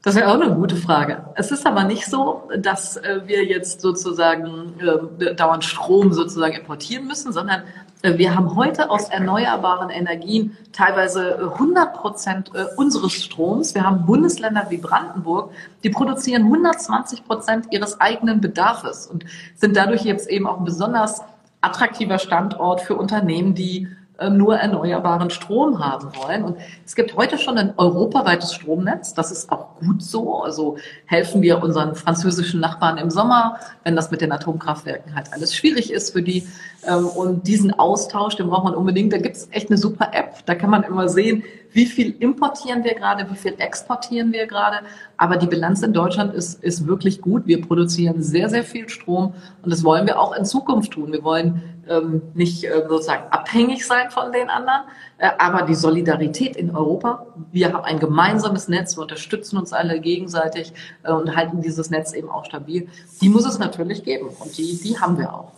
Das 0.01 0.15
wäre 0.15 0.29
auch 0.29 0.39
eine 0.39 0.55
gute 0.55 0.77
Frage. 0.77 1.25
Es 1.35 1.51
ist 1.51 1.65
aber 1.65 1.83
nicht 1.83 2.05
so, 2.05 2.49
dass 2.57 2.95
äh, 2.95 3.21
wir 3.25 3.43
jetzt 3.43 3.81
sozusagen 3.81 4.73
äh, 4.79 5.35
dauernd 5.35 5.65
Strom 5.65 6.13
sozusagen 6.13 6.55
importieren 6.55 7.05
müssen, 7.05 7.33
sondern 7.33 7.63
äh, 8.01 8.17
wir 8.17 8.33
haben 8.33 8.55
heute 8.55 8.89
aus 8.89 9.09
erneuerbaren 9.09 9.89
Energien 9.89 10.57
teilweise 10.71 11.51
100 11.53 11.93
Prozent 11.93 12.51
unseres 12.77 13.11
Stroms. 13.11 13.75
Wir 13.75 13.83
haben 13.83 14.05
Bundesländer 14.05 14.67
wie 14.69 14.77
Brandenburg, 14.77 15.51
die 15.83 15.89
produzieren 15.89 16.43
120 16.43 17.25
Prozent 17.25 17.65
ihres 17.71 17.99
eigenen 17.99 18.39
Bedarfs 18.39 19.05
und 19.05 19.25
sind 19.55 19.75
dadurch 19.75 20.03
jetzt 20.03 20.29
eben 20.29 20.47
auch 20.47 20.59
ein 20.59 20.65
besonders 20.65 21.21
attraktiver 21.59 22.19
Standort 22.19 22.79
für 22.79 22.95
Unternehmen, 22.95 23.53
die 23.53 23.83
äh, 23.83 23.98
nur 24.29 24.57
erneuerbaren 24.57 25.29
Strom 25.29 25.79
haben 25.79 26.09
wollen. 26.15 26.43
Und 26.43 26.57
es 26.85 26.95
gibt 26.95 27.15
heute 27.15 27.37
schon 27.37 27.57
ein 27.57 27.73
europaweites 27.77 28.53
Stromnetz. 28.53 29.13
Das 29.13 29.31
ist 29.31 29.51
auch 29.51 29.77
gut 29.79 30.01
so. 30.01 30.43
Also 30.43 30.77
helfen 31.05 31.41
wir 31.41 31.63
unseren 31.63 31.95
französischen 31.95 32.59
Nachbarn 32.59 32.97
im 32.97 33.09
Sommer, 33.09 33.59
wenn 33.83 33.95
das 33.95 34.11
mit 34.11 34.21
den 34.21 34.31
Atomkraftwerken 34.31 35.15
halt 35.15 35.31
alles 35.31 35.55
schwierig 35.55 35.93
ist 35.93 36.11
für 36.11 36.21
die. 36.21 36.47
Ähm, 36.85 37.07
und 37.07 37.47
diesen 37.47 37.71
Austausch, 37.71 38.35
den 38.35 38.49
braucht 38.49 38.65
man 38.65 38.75
unbedingt. 38.75 39.13
Da 39.13 39.17
gibt 39.17 39.35
es 39.35 39.47
echt 39.51 39.69
eine 39.69 39.77
super 39.77 40.09
App. 40.13 40.45
Da 40.45 40.55
kann 40.55 40.69
man 40.69 40.83
immer 40.83 41.07
sehen, 41.07 41.43
wie 41.71 41.85
viel 41.85 42.15
importieren 42.19 42.83
wir 42.83 42.95
gerade, 42.95 43.29
wie 43.29 43.35
viel 43.35 43.55
exportieren 43.57 44.31
wir 44.31 44.47
gerade. 44.47 44.79
Aber 45.17 45.37
die 45.37 45.47
Bilanz 45.47 45.83
in 45.83 45.93
Deutschland 45.93 46.33
ist, 46.33 46.63
ist 46.63 46.87
wirklich 46.87 47.21
gut. 47.21 47.45
Wir 47.45 47.61
produzieren 47.61 48.21
sehr, 48.21 48.49
sehr 48.49 48.63
viel 48.63 48.89
Strom 48.89 49.33
und 49.61 49.71
das 49.71 49.83
wollen 49.83 50.07
wir 50.07 50.19
auch 50.19 50.35
in 50.35 50.45
Zukunft 50.45 50.91
tun. 50.93 51.11
Wir 51.11 51.23
wollen 51.23 51.61
ähm, 51.87 52.21
nicht 52.33 52.63
äh, 52.63 52.85
sozusagen 52.87 53.31
abhängig 53.31 53.85
sein 53.85 54.09
von 54.09 54.31
den 54.31 54.49
anderen, 54.49 54.81
äh, 55.17 55.29
aber 55.37 55.63
die 55.63 55.75
Solidarität 55.75 56.55
in 56.55 56.75
Europa. 56.75 57.27
Wir 57.51 57.73
haben 57.73 57.83
ein 57.83 57.99
gemeinsames 57.99 58.67
Netz, 58.67 58.97
wir 58.97 59.01
unterstützen 59.01 59.57
uns 59.57 59.73
alle 59.73 59.99
gegenseitig 59.99 60.73
äh, 61.03 61.11
und 61.11 61.35
halten 61.35 61.61
dieses 61.61 61.89
Netz 61.89 62.13
eben 62.13 62.29
auch 62.29 62.45
stabil. 62.45 62.87
Die 63.21 63.29
muss 63.29 63.45
es 63.45 63.59
natürlich 63.59 64.03
geben 64.03 64.29
und 64.39 64.57
die, 64.57 64.79
die 64.81 64.99
haben 64.99 65.17
wir 65.17 65.33
auch. 65.33 65.51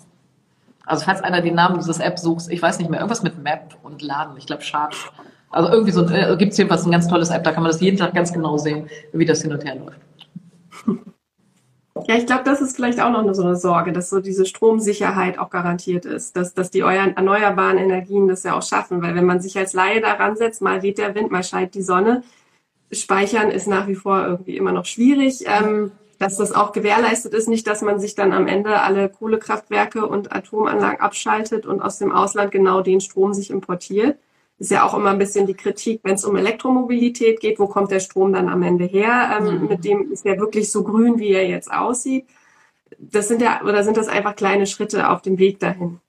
Also 0.85 1.05
falls 1.05 1.21
einer 1.21 1.41
den 1.41 1.55
Namen 1.55 1.77
dieses 1.77 1.99
App 1.99 2.19
sucht, 2.19 2.45
ich 2.49 2.61
weiß 2.61 2.79
nicht 2.79 2.89
mehr, 2.89 2.99
irgendwas 2.99 3.23
mit 3.23 3.41
Map 3.41 3.77
und 3.83 4.01
Laden, 4.01 4.35
ich 4.37 4.45
glaube 4.45 4.63
Chart. 4.63 4.95
Also 5.51 5.69
irgendwie 5.69 5.91
so, 5.91 6.07
äh, 6.07 6.35
gibt 6.37 6.53
es 6.53 6.57
jedenfalls 6.57 6.85
ein 6.85 6.91
ganz 6.91 7.07
tolles 7.07 7.29
App, 7.29 7.43
da 7.43 7.51
kann 7.51 7.63
man 7.63 7.71
das 7.71 7.81
jeden 7.81 7.97
Tag 7.97 8.13
ganz 8.13 8.31
genau 8.31 8.57
sehen, 8.57 8.89
wie 9.11 9.25
das 9.25 9.41
hin 9.41 9.51
und 9.51 9.63
her 9.65 9.75
läuft. 9.75 9.99
Ja, 12.07 12.15
ich 12.15 12.25
glaube, 12.25 12.43
das 12.45 12.61
ist 12.61 12.75
vielleicht 12.75 13.01
auch 13.01 13.11
noch 13.11 13.31
so 13.33 13.43
eine 13.43 13.55
Sorge, 13.55 13.91
dass 13.91 14.09
so 14.09 14.21
diese 14.21 14.45
Stromsicherheit 14.45 15.37
auch 15.37 15.49
garantiert 15.49 16.05
ist, 16.05 16.35
dass, 16.35 16.53
dass 16.53 16.71
die 16.71 16.79
erneuerbaren 16.79 17.77
Energien 17.77 18.27
das 18.27 18.43
ja 18.43 18.57
auch 18.57 18.63
schaffen, 18.63 19.01
weil 19.01 19.13
wenn 19.13 19.25
man 19.25 19.41
sich 19.41 19.57
als 19.57 19.73
Laie 19.73 20.01
daran 20.01 20.35
setzt, 20.35 20.61
mal 20.61 20.81
weht 20.81 20.97
der 20.97 21.13
Wind, 21.15 21.31
mal 21.31 21.43
scheint 21.43 21.75
die 21.75 21.81
Sonne, 21.81 22.23
speichern 22.91 23.51
ist 23.51 23.67
nach 23.67 23.87
wie 23.87 23.95
vor 23.95 24.25
irgendwie 24.25 24.57
immer 24.57 24.71
noch 24.71 24.85
schwierig. 24.85 25.43
Ähm, 25.45 25.91
dass 26.17 26.37
das 26.37 26.53
auch 26.53 26.71
gewährleistet 26.71 27.33
ist, 27.33 27.49
nicht, 27.49 27.65
dass 27.65 27.81
man 27.81 27.99
sich 27.99 28.13
dann 28.13 28.31
am 28.31 28.45
Ende 28.45 28.79
alle 28.81 29.09
Kohlekraftwerke 29.09 30.05
und 30.05 30.31
Atomanlagen 30.31 30.99
abschaltet 30.99 31.65
und 31.65 31.81
aus 31.81 31.97
dem 31.97 32.11
Ausland 32.11 32.51
genau 32.51 32.81
den 32.81 33.01
Strom 33.01 33.33
sich 33.33 33.49
importiert 33.49 34.19
ist 34.61 34.69
ja 34.69 34.85
auch 34.85 34.93
immer 34.93 35.09
ein 35.09 35.17
bisschen 35.17 35.47
die 35.47 35.55
Kritik, 35.55 36.01
wenn 36.03 36.13
es 36.13 36.23
um 36.23 36.35
Elektromobilität 36.35 37.39
geht, 37.39 37.57
wo 37.57 37.65
kommt 37.65 37.89
der 37.89 37.99
Strom 37.99 38.31
dann 38.31 38.47
am 38.47 38.61
Ende 38.61 38.85
her? 38.85 39.39
Ähm, 39.39 39.61
mhm. 39.61 39.67
Mit 39.67 39.83
dem 39.83 40.11
ist 40.11 40.23
er 40.23 40.37
wirklich 40.37 40.71
so 40.71 40.83
grün, 40.83 41.17
wie 41.17 41.31
er 41.31 41.47
jetzt 41.47 41.73
aussieht. 41.73 42.27
Das 42.99 43.27
sind 43.27 43.41
ja, 43.41 43.61
oder 43.63 43.83
sind 43.83 43.97
das 43.97 44.07
einfach 44.07 44.35
kleine 44.35 44.67
Schritte 44.67 45.09
auf 45.09 45.23
dem 45.23 45.39
Weg 45.39 45.59
dahin? 45.59 45.99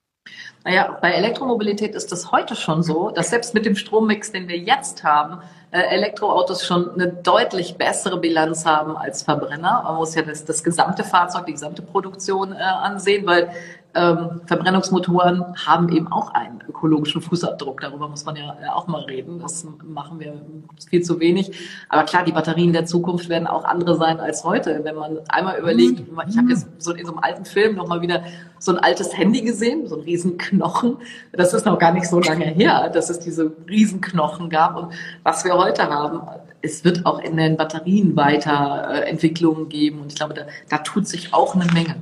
Naja, 0.63 0.99
bei 1.01 1.13
Elektromobilität 1.13 1.95
ist 1.95 2.13
es 2.13 2.31
heute 2.31 2.55
schon 2.55 2.83
so, 2.83 3.09
dass 3.09 3.31
selbst 3.31 3.55
mit 3.55 3.65
dem 3.65 3.75
Strommix, 3.75 4.31
den 4.31 4.47
wir 4.47 4.57
jetzt 4.57 5.03
haben, 5.03 5.41
äh, 5.71 5.81
Elektroautos 5.95 6.63
schon 6.63 6.91
eine 6.91 7.07
deutlich 7.07 7.77
bessere 7.77 8.19
Bilanz 8.19 8.67
haben 8.67 8.95
als 8.95 9.23
Verbrenner. 9.23 9.81
Man 9.83 9.95
muss 9.95 10.13
ja 10.13 10.21
das, 10.21 10.45
das 10.45 10.63
gesamte 10.63 11.03
Fahrzeug, 11.03 11.47
die 11.47 11.53
gesamte 11.53 11.81
Produktion 11.81 12.53
äh, 12.53 12.57
ansehen, 12.57 13.25
weil 13.25 13.49
ähm, 13.95 14.41
Verbrennungsmotoren 14.45 15.55
haben 15.65 15.89
eben 15.89 16.07
auch 16.11 16.33
einen 16.33 16.63
ökologischen 16.67 17.21
Fußabdruck. 17.21 17.81
Darüber 17.81 18.07
muss 18.07 18.25
man 18.25 18.35
ja 18.35 18.55
auch 18.73 18.87
mal 18.87 19.03
reden. 19.03 19.39
Das 19.39 19.67
machen 19.83 20.19
wir 20.19 20.41
viel 20.89 21.03
zu 21.03 21.19
wenig. 21.19 21.51
Aber 21.89 22.03
klar, 22.03 22.23
die 22.23 22.31
Batterien 22.31 22.73
der 22.73 22.85
Zukunft 22.85 23.29
werden 23.29 23.47
auch 23.47 23.65
andere 23.65 23.95
sein 23.95 24.19
als 24.19 24.43
heute. 24.43 24.81
Wenn 24.83 24.95
man 24.95 25.19
einmal 25.29 25.59
überlegt, 25.59 26.03
ich 26.27 26.37
habe 26.37 26.49
jetzt 26.49 26.67
so 26.79 26.93
in 26.93 27.05
so 27.05 27.11
einem 27.11 27.23
alten 27.23 27.45
Film 27.45 27.75
nochmal 27.75 28.01
wieder 28.01 28.23
so 28.57 28.71
ein 28.71 28.79
altes 28.79 29.15
Handy 29.15 29.41
gesehen, 29.41 29.87
so 29.87 29.97
ein 29.97 30.01
Riesenknochen. 30.01 30.97
Das 31.31 31.53
ist 31.53 31.65
noch 31.65 31.77
gar 31.77 31.91
nicht 31.91 32.07
so 32.07 32.19
lange 32.19 32.45
her, 32.45 32.89
dass 32.89 33.09
es 33.09 33.19
diese 33.19 33.51
Riesenknochen 33.69 34.49
gab. 34.49 34.77
Und 34.77 34.93
was 35.23 35.43
wir 35.45 35.53
heute 35.55 35.89
haben, 35.89 36.21
es 36.61 36.85
wird 36.85 37.05
auch 37.05 37.19
in 37.19 37.37
den 37.37 37.57
Batterien 37.57 38.15
weiter 38.15 38.87
äh, 38.89 39.09
Entwicklungen 39.09 39.67
geben. 39.69 39.99
Und 39.99 40.13
ich 40.13 40.15
glaube, 40.15 40.33
da, 40.33 40.43
da 40.69 40.77
tut 40.77 41.07
sich 41.07 41.33
auch 41.33 41.55
eine 41.55 41.65
Menge. 41.73 41.95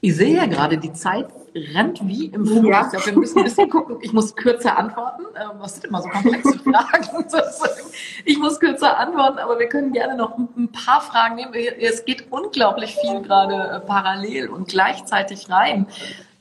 Ich 0.00 0.14
sehe 0.14 0.36
ja 0.36 0.46
gerade, 0.46 0.78
die 0.78 0.92
Zeit 0.92 1.26
rennt 1.74 2.06
wie 2.06 2.26
im 2.26 2.46
Flug. 2.46 2.66
Ja. 2.66 2.82
Ich 2.82 2.90
glaube, 2.90 3.06
wir 3.06 3.18
müssen 3.18 3.38
ein 3.38 3.44
bisschen 3.44 3.68
gucken. 3.68 3.96
Ich 4.00 4.12
muss 4.12 4.36
kürzer 4.36 4.78
antworten. 4.78 5.24
Ähm, 5.34 5.58
was 5.58 5.74
sind 5.74 5.86
immer 5.86 6.02
so 6.02 6.08
komplexe 6.08 6.58
Fragen? 6.60 7.24
ich 8.24 8.38
muss 8.38 8.60
kürzer 8.60 8.96
antworten, 8.96 9.38
aber 9.38 9.58
wir 9.58 9.68
können 9.68 9.92
gerne 9.92 10.16
noch 10.16 10.38
ein 10.38 10.70
paar 10.70 11.00
Fragen 11.00 11.34
nehmen. 11.34 11.52
Es 11.80 12.04
geht 12.04 12.26
unglaublich 12.30 12.96
viel 12.96 13.22
gerade 13.22 13.54
äh, 13.54 13.80
parallel 13.80 14.48
und 14.48 14.68
gleichzeitig 14.68 15.50
rein. 15.50 15.86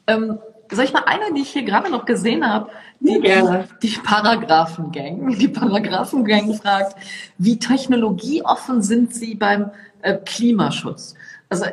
Ähm, 0.06 0.38
soll 0.72 0.86
ich 0.86 0.94
mal 0.94 1.06
eine, 1.06 1.34
die 1.34 1.42
ich 1.42 1.50
hier 1.50 1.64
gerade 1.64 1.90
noch 1.90 2.06
gesehen 2.06 2.48
habe? 2.48 2.70
Die, 3.00 3.20
Gerne. 3.20 3.68
die 3.82 3.98
Paragraphengang. 4.04 5.36
Die 5.38 5.48
Paragraphengang 5.48 6.54
fragt, 6.56 6.96
wie 7.38 7.58
technologieoffen 7.58 8.82
sind 8.82 9.14
Sie 9.14 9.36
beim 9.36 9.72
äh, 10.02 10.16
Klimaschutz? 10.16 11.16
Also 11.50 11.66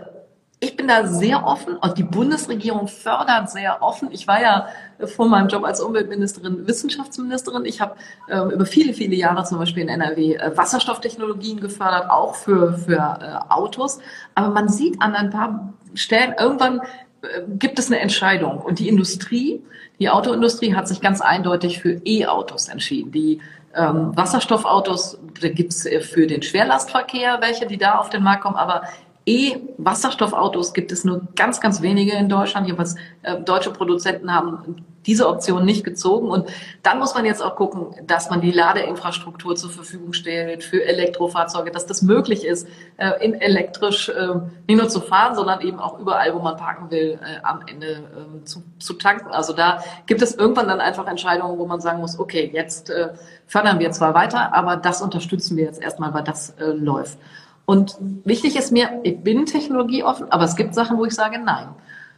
ich 0.65 0.77
bin 0.77 0.89
da 0.89 1.07
sehr 1.07 1.47
offen 1.47 1.77
und 1.77 1.99
die 1.99 2.03
Bundesregierung 2.03 2.89
fördert 2.89 3.51
sehr 3.51 3.83
offen. 3.83 4.09
Ich 4.13 4.27
war 4.27 4.41
ja 4.41 4.69
vor 5.05 5.29
meinem 5.29 5.49
Job 5.49 5.65
als 5.65 5.81
Umweltministerin 5.81 6.67
Wissenschaftsministerin. 6.67 7.67
Ich 7.67 7.81
habe 7.81 7.97
ähm, 8.31 8.51
über 8.51 8.65
viele, 8.65 8.95
viele 8.95 9.15
Jahre 9.15 9.45
zum 9.45 9.59
Beispiel 9.59 9.83
in 9.83 9.89
NRW 9.89 10.35
äh, 10.35 10.57
Wasserstofftechnologien 10.57 11.61
gefördert, 11.61 12.11
auch 12.11 12.35
für, 12.35 12.79
für 12.79 12.95
äh, 12.95 13.53
Autos. 13.53 13.99
Aber 14.35 14.49
man 14.49 14.69
sieht 14.69 15.03
an 15.03 15.15
ein 15.15 15.31
paar 15.31 15.75
Stellen, 15.95 16.35
irgendwann 16.39 16.81
äh, 16.81 17.43
gibt 17.59 17.79
es 17.79 17.89
eine 17.89 18.01
Entscheidung. 18.01 18.59
Und 18.59 18.79
die 18.79 18.89
Industrie, 18.89 19.63
die 19.99 20.09
Autoindustrie 20.09 20.75
hat 20.75 20.89
sich 20.89 21.03
ganz 21.03 21.21
eindeutig 21.21 21.81
für 21.81 22.01
E-Autos 22.05 22.69
entschieden. 22.69 23.13
Die 23.13 23.41
ähm, 23.77 24.17
Wasserstoffautos, 24.17 25.19
da 25.41 25.49
gibt's 25.49 25.85
äh, 25.85 26.01
für 26.01 26.27
den 26.27 26.43
Schwerlastverkehr 26.43 27.39
welche, 27.41 27.67
die 27.67 27.77
da 27.79 27.99
auf 27.99 28.09
den 28.09 28.23
Markt 28.23 28.43
kommen, 28.43 28.57
aber 28.57 28.85
E-Wasserstoffautos 29.27 30.75
gibt 30.75 30.93
es 30.93 31.05
nur 31.05 31.23
ganz, 31.35 31.61
ganz 31.61 31.81
wenige 31.81 32.13
in 32.13 32.29
Deutschland. 32.29 32.67
Jedenfalls 32.67 32.97
äh, 33.23 33.41
deutsche 33.41 33.71
Produzenten 33.71 34.35
haben 34.35 34.85
diese 35.07 35.29
Option 35.29 35.65
nicht 35.65 35.85
gezogen. 35.85 36.29
Und 36.29 36.49
dann 36.83 36.99
muss 36.99 37.15
man 37.15 37.25
jetzt 37.25 37.43
auch 37.43 37.57
gucken, 37.57 37.95
dass 38.07 38.31
man 38.31 38.41
die 38.41 38.51
Ladeinfrastruktur 38.51 39.57
zur 39.57 39.71
Verfügung 39.71 40.13
stellt 40.13 40.65
für 40.65 40.85
Elektrofahrzeuge, 40.85 41.71
dass 41.71 41.87
das 41.87 42.03
möglich 42.03 42.45
ist, 42.45 42.69
äh, 42.97 43.25
in 43.25 43.35
elektrisch 43.35 44.09
äh, 44.09 44.35
nicht 44.67 44.79
nur 44.79 44.89
zu 44.89 45.01
fahren, 45.01 45.35
sondern 45.35 45.61
eben 45.61 45.79
auch 45.79 45.99
überall, 45.99 46.35
wo 46.35 46.41
man 46.41 46.57
parken 46.57 46.91
will, 46.91 47.19
äh, 47.23 47.43
am 47.43 47.63
Ende 47.67 47.87
äh, 47.87 48.45
zu, 48.45 48.63
zu 48.79 48.95
tanken. 48.95 49.31
Also 49.31 49.53
da 49.53 49.83
gibt 50.07 50.23
es 50.23 50.35
irgendwann 50.35 50.69
dann 50.69 50.81
einfach 50.81 51.07
Entscheidungen, 51.07 51.59
wo 51.59 51.67
man 51.67 51.81
sagen 51.81 52.01
muss, 52.01 52.19
okay, 52.19 52.51
jetzt 52.53 52.91
äh, 52.91 53.11
fördern 53.47 53.79
wir 53.79 53.91
zwar 53.93 54.15
weiter, 54.15 54.55
aber 54.55 54.77
das 54.77 55.03
unterstützen 55.03 55.57
wir 55.57 55.65
jetzt 55.65 55.83
erstmal, 55.83 56.13
weil 56.13 56.25
das 56.25 56.51
äh, 56.59 56.67
läuft. 56.67 57.19
Und 57.67 57.97
wichtig 58.25 58.57
ist 58.57 58.73
mir, 58.73 59.01
ich 59.03 59.21
bin 59.21 59.47
technologieoffen, 59.47 60.31
aber 60.31 60.45
es 60.45 60.57
gibt 60.57 60.75
Sachen, 60.75 60.99
wo 60.99 61.05
ich 61.05 61.15
sage 61.15 61.39
nein. 61.39 61.69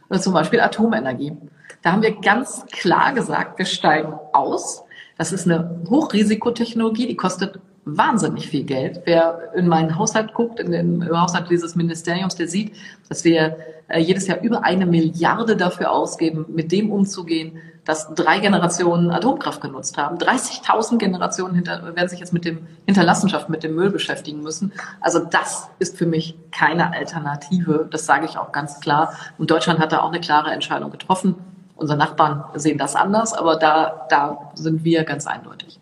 Also 0.09 0.25
zum 0.25 0.33
Beispiel 0.33 0.59
Atomenergie. 0.59 1.33
Da 1.81 1.91
haben 1.91 2.01
wir 2.01 2.19
ganz 2.19 2.65
klar 2.71 3.13
gesagt, 3.13 3.57
wir 3.57 3.65
steigen 3.65 4.13
aus. 4.33 4.83
Das 5.17 5.31
ist 5.31 5.45
eine 5.45 5.81
Hochrisikotechnologie, 5.89 7.07
die 7.07 7.15
kostet 7.15 7.59
wahnsinnig 7.85 8.49
viel 8.49 8.63
Geld. 8.63 9.01
Wer 9.05 9.53
in 9.55 9.67
meinen 9.67 9.97
Haushalt 9.97 10.33
guckt, 10.33 10.59
in 10.59 10.71
den 10.71 11.09
Haushalt 11.09 11.49
dieses 11.49 11.75
Ministeriums, 11.75 12.35
der 12.35 12.47
sieht, 12.47 12.73
dass 13.07 13.23
wir 13.23 13.57
äh, 13.87 13.99
jedes 13.99 14.27
Jahr 14.27 14.41
über 14.41 14.63
eine 14.63 14.85
Milliarde 14.85 15.55
dafür 15.55 15.91
ausgeben, 15.91 16.45
mit 16.49 16.71
dem 16.71 16.91
umzugehen, 16.91 17.59
dass 17.87 18.13
drei 18.13 18.39
Generationen 18.39 19.11
Atomkraft 19.11 19.61
genutzt 19.61 19.97
haben. 19.97 20.17
30.000 20.17 20.97
Generationen 20.97 21.55
hinter, 21.55 21.95
werden 21.95 22.09
sich 22.09 22.19
jetzt 22.19 22.33
mit 22.33 22.43
dem 22.43 22.67
Hinterlassenschaft, 22.85 23.47
mit 23.47 23.63
dem 23.63 23.75
Müll 23.75 23.89
beschäftigen 23.89 24.43
müssen. 24.43 24.73
Also 24.99 25.19
das 25.19 25.69
ist 25.79 25.97
für 25.97 26.05
mich 26.05 26.37
keine 26.51 26.91
Alternative. 26.91 27.87
Das 27.89 28.05
sage 28.05 28.25
ich 28.25 28.37
auch 28.37 28.51
ganz 28.51 28.81
klar. 28.81 29.13
Und 29.37 29.51
Deutschland 29.51 29.79
hat 29.79 29.93
da 29.93 30.01
auch 30.01 30.09
eine 30.09 30.19
klare 30.19 30.51
Entscheidung 30.51 30.91
getroffen. 30.91 31.35
Unsere 31.77 31.97
Nachbarn 31.97 32.43
sehen 32.55 32.77
das 32.77 32.97
anders, 32.97 33.33
aber 33.33 33.55
da, 33.55 34.05
da 34.09 34.51
sind 34.55 34.83
wir 34.83 35.05
ganz 35.05 35.25
eindeutig. 35.25 35.79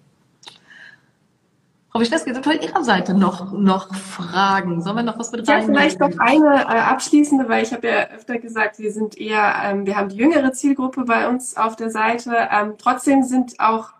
Frau 1.95 2.01
Wischleski, 2.01 2.33
sind 2.33 2.43
von 2.43 2.59
Ihrer 2.59 2.83
Seite 2.83 3.13
noch, 3.13 3.53
noch 3.53 3.95
Fragen? 3.95 4.81
Sollen 4.81 4.97
wir 4.97 5.03
noch 5.03 5.17
was 5.17 5.31
mit? 5.31 5.47
Ja, 5.47 5.61
vielleicht 5.61 5.97
noch 6.01 6.11
eine 6.19 6.63
äh, 6.63 6.79
abschließende, 6.79 7.47
weil 7.47 7.63
ich 7.63 7.71
habe 7.71 7.87
ja 7.87 8.09
öfter 8.09 8.37
gesagt, 8.37 8.79
wir 8.79 8.91
sind 8.91 9.17
eher, 9.17 9.53
ähm, 9.63 9.85
wir 9.85 9.95
haben 9.95 10.09
die 10.09 10.17
jüngere 10.17 10.51
Zielgruppe 10.51 11.05
bei 11.05 11.29
uns 11.29 11.55
auf 11.55 11.77
der 11.77 11.89
Seite. 11.89 12.49
Ähm, 12.51 12.73
trotzdem 12.77 13.23
sind 13.23 13.61
auch 13.61 13.93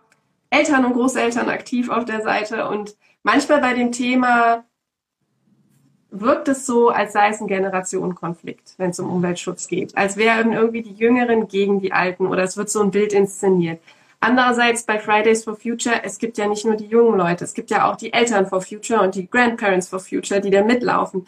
Eltern 0.50 0.84
und 0.84 0.92
Großeltern 0.92 1.48
aktiv 1.48 1.88
auf 1.88 2.04
der 2.04 2.20
Seite 2.20 2.68
und 2.68 2.96
manchmal 3.22 3.62
bei 3.62 3.72
dem 3.72 3.92
Thema 3.92 4.64
wirkt 6.10 6.48
es 6.48 6.66
so, 6.66 6.90
als 6.90 7.14
sei 7.14 7.30
es 7.30 7.40
ein 7.40 7.46
Generationenkonflikt, 7.46 8.74
wenn 8.76 8.90
es 8.90 9.00
um 9.00 9.10
Umweltschutz 9.10 9.68
geht. 9.68 9.96
Als 9.96 10.18
wären 10.18 10.52
irgendwie 10.52 10.82
die 10.82 10.92
Jüngeren 10.92 11.48
gegen 11.48 11.80
die 11.80 11.94
Alten 11.94 12.26
oder 12.26 12.42
es 12.42 12.58
wird 12.58 12.68
so 12.68 12.82
ein 12.82 12.90
Bild 12.90 13.14
inszeniert. 13.14 13.80
Andererseits 14.20 14.84
bei 14.84 14.98
Fridays 14.98 15.44
for 15.44 15.56
Future, 15.56 16.02
es 16.02 16.18
gibt 16.18 16.38
ja 16.38 16.46
nicht 16.48 16.64
nur 16.64 16.76
die 16.76 16.86
jungen 16.86 17.18
Leute, 17.18 17.44
es 17.44 17.54
gibt 17.54 17.70
ja 17.70 17.90
auch 17.90 17.96
die 17.96 18.12
Eltern 18.12 18.46
for 18.46 18.60
Future 18.60 19.00
und 19.02 19.14
die 19.14 19.28
Grandparents 19.28 19.88
for 19.88 20.00
Future, 20.00 20.40
die 20.40 20.50
da 20.50 20.62
mitlaufen. 20.64 21.26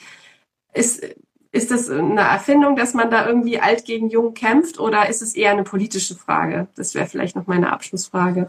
Ist, 0.72 1.05
ist 1.53 1.70
das 1.70 1.90
eine 1.90 2.20
Erfindung, 2.20 2.77
dass 2.77 2.94
man 2.94 3.11
da 3.11 3.27
irgendwie 3.27 3.61
alt 3.61 3.85
gegen 3.85 4.09
jung 4.09 4.35
kämpft 4.35 4.79
oder 4.79 5.09
ist 5.09 5.22
es 5.22 5.35
eher 5.35 5.53
eine 5.53 5.64
politische 5.64 6.14
Frage? 6.14 6.68
Das 6.77 6.94
wäre 6.94 7.07
vielleicht 7.07 7.37
noch 7.37 7.46
meine 7.46 7.72
Abschlussfrage. 7.72 8.48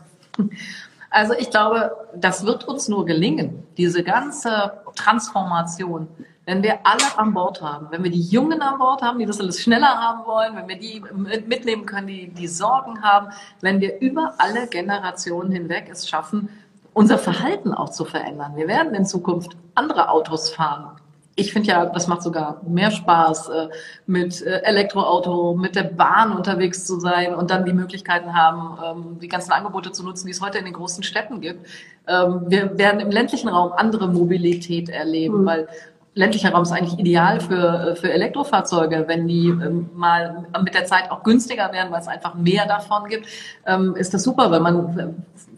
Also 1.11 1.33
ich 1.33 1.49
glaube, 1.49 1.91
das 2.15 2.45
wird 2.45 2.67
uns 2.67 2.87
nur 2.87 3.05
gelingen, 3.05 3.63
diese 3.77 4.03
ganze 4.03 4.83
Transformation 4.95 6.07
wenn 6.49 6.63
wir 6.63 6.79
alle 6.83 7.17
an 7.17 7.31
Bord 7.35 7.61
haben, 7.61 7.89
wenn 7.91 8.03
wir 8.03 8.09
die 8.09 8.23
Jungen 8.23 8.59
an 8.63 8.79
Bord 8.79 9.03
haben, 9.03 9.19
die 9.19 9.27
das 9.27 9.39
alles 9.39 9.61
schneller 9.61 9.87
haben 9.87 10.25
wollen, 10.25 10.55
wenn 10.55 10.67
wir 10.67 10.79
die 10.79 10.99
mitnehmen 11.45 11.85
können, 11.85 12.07
die 12.07 12.27
die 12.29 12.47
Sorgen 12.47 13.03
haben, 13.03 13.27
wenn 13.61 13.79
wir 13.79 13.99
über 14.01 14.33
alle 14.39 14.65
Generationen 14.65 15.51
hinweg 15.51 15.89
es 15.91 16.09
schaffen, 16.09 16.49
unser 16.93 17.19
Verhalten 17.19 17.71
auch 17.71 17.89
zu 17.89 18.03
verändern. 18.03 18.53
Wir 18.55 18.67
werden 18.67 18.95
in 18.95 19.05
Zukunft 19.05 19.55
andere 19.75 20.09
Autos 20.09 20.49
fahren. 20.49 20.99
Ich 21.35 21.53
finde 21.53 21.69
ja, 21.69 21.85
das 21.85 22.07
macht 22.07 22.23
sogar 22.23 22.61
mehr 22.67 22.89
Spaß, 22.89 23.49
äh, 23.49 23.67
mit 24.07 24.41
äh, 24.41 24.61
Elektroauto, 24.63 25.55
mit 25.55 25.75
der 25.75 25.83
Bahn 25.83 26.33
unterwegs 26.35 26.83
zu 26.85 26.99
sein 26.99 27.33
und 27.35 27.51
dann 27.51 27.63
die 27.63 27.73
Möglichkeiten 27.73 28.35
haben, 28.35 28.77
ähm, 28.83 29.19
die 29.19 29.29
ganzen 29.29 29.51
Angebote 29.51 29.91
zu 29.91 30.03
nutzen, 30.03 30.25
die 30.25 30.33
es 30.33 30.41
heute 30.41 30.57
in 30.57 30.65
den 30.65 30.73
großen 30.73 31.03
Städten 31.03 31.39
gibt. 31.39 31.65
Ähm, 32.07 32.41
wir 32.47 32.77
werden 32.77 32.99
im 32.99 33.11
ländlichen 33.11 33.47
Raum 33.47 33.71
andere 33.71 34.07
Mobilität 34.07 34.89
erleben, 34.89 35.41
mhm. 35.41 35.45
weil 35.45 35.67
ländlicher 36.13 36.51
Raum 36.51 36.63
ist 36.63 36.71
eigentlich 36.71 36.99
ideal 36.99 37.39
für, 37.39 37.95
für 37.95 38.11
Elektrofahrzeuge, 38.11 39.05
wenn 39.07 39.27
die 39.27 39.47
ähm, 39.47 39.89
mal 39.93 40.47
mit 40.63 40.73
der 40.73 40.85
Zeit 40.85 41.11
auch 41.11 41.23
günstiger 41.23 41.71
werden, 41.71 41.91
weil 41.91 42.01
es 42.01 42.07
einfach 42.07 42.35
mehr 42.35 42.65
davon 42.65 43.07
gibt, 43.07 43.27
ähm, 43.65 43.95
ist 43.95 44.13
das 44.13 44.23
super, 44.23 44.51
weil 44.51 44.59
man 44.59 44.99
äh, 44.99 45.07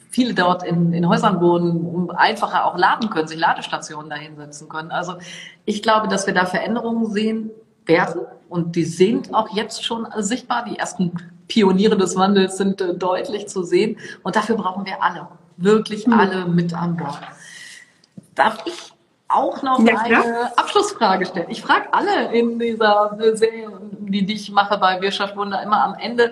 viele 0.09 0.33
dort 0.33 0.63
in, 0.63 0.93
in 0.93 1.07
Häusern 1.07 1.41
wohnen, 1.41 2.11
einfacher 2.11 2.65
auch 2.65 2.77
laden 2.77 3.09
können, 3.09 3.27
sich 3.27 3.39
Ladestationen 3.39 4.09
dahinsetzen 4.09 4.67
können. 4.67 4.91
Also 4.91 5.15
ich 5.65 5.81
glaube, 5.81 6.07
dass 6.09 6.27
wir 6.27 6.33
da 6.33 6.45
Veränderungen 6.45 7.09
sehen 7.11 7.49
werden 7.85 8.21
und 8.49 8.75
die 8.75 8.83
sind 8.83 9.33
auch 9.33 9.55
jetzt 9.55 9.83
schon 9.85 10.05
sichtbar. 10.17 10.65
Die 10.65 10.77
ersten 10.77 11.13
Pioniere 11.47 11.97
des 11.97 12.15
Wandels 12.15 12.57
sind 12.57 12.81
äh, 12.81 12.93
deutlich 12.93 13.47
zu 13.47 13.63
sehen 13.63 13.97
und 14.23 14.35
dafür 14.35 14.57
brauchen 14.57 14.85
wir 14.85 15.01
alle, 15.01 15.27
wirklich 15.57 16.05
hm. 16.05 16.13
alle 16.13 16.45
mit 16.45 16.73
an 16.73 16.97
Bord. 16.97 17.19
Darf 18.35 18.59
ich 18.65 18.93
auch 19.33 19.61
noch 19.63 19.79
ja, 19.79 19.97
eine 19.97 20.57
Abschlussfrage 20.57 21.25
stellen. 21.25 21.47
Ich 21.49 21.61
frage 21.61 21.93
alle 21.93 22.33
in 22.33 22.59
dieser 22.59 23.17
Serie, 23.33 23.69
die, 23.99 24.25
die 24.25 24.33
ich 24.33 24.51
mache 24.51 24.77
bei 24.77 25.01
Wirtschaft 25.01 25.35
Wunder, 25.35 25.61
immer 25.63 25.83
am 25.83 25.95
Ende, 25.95 26.31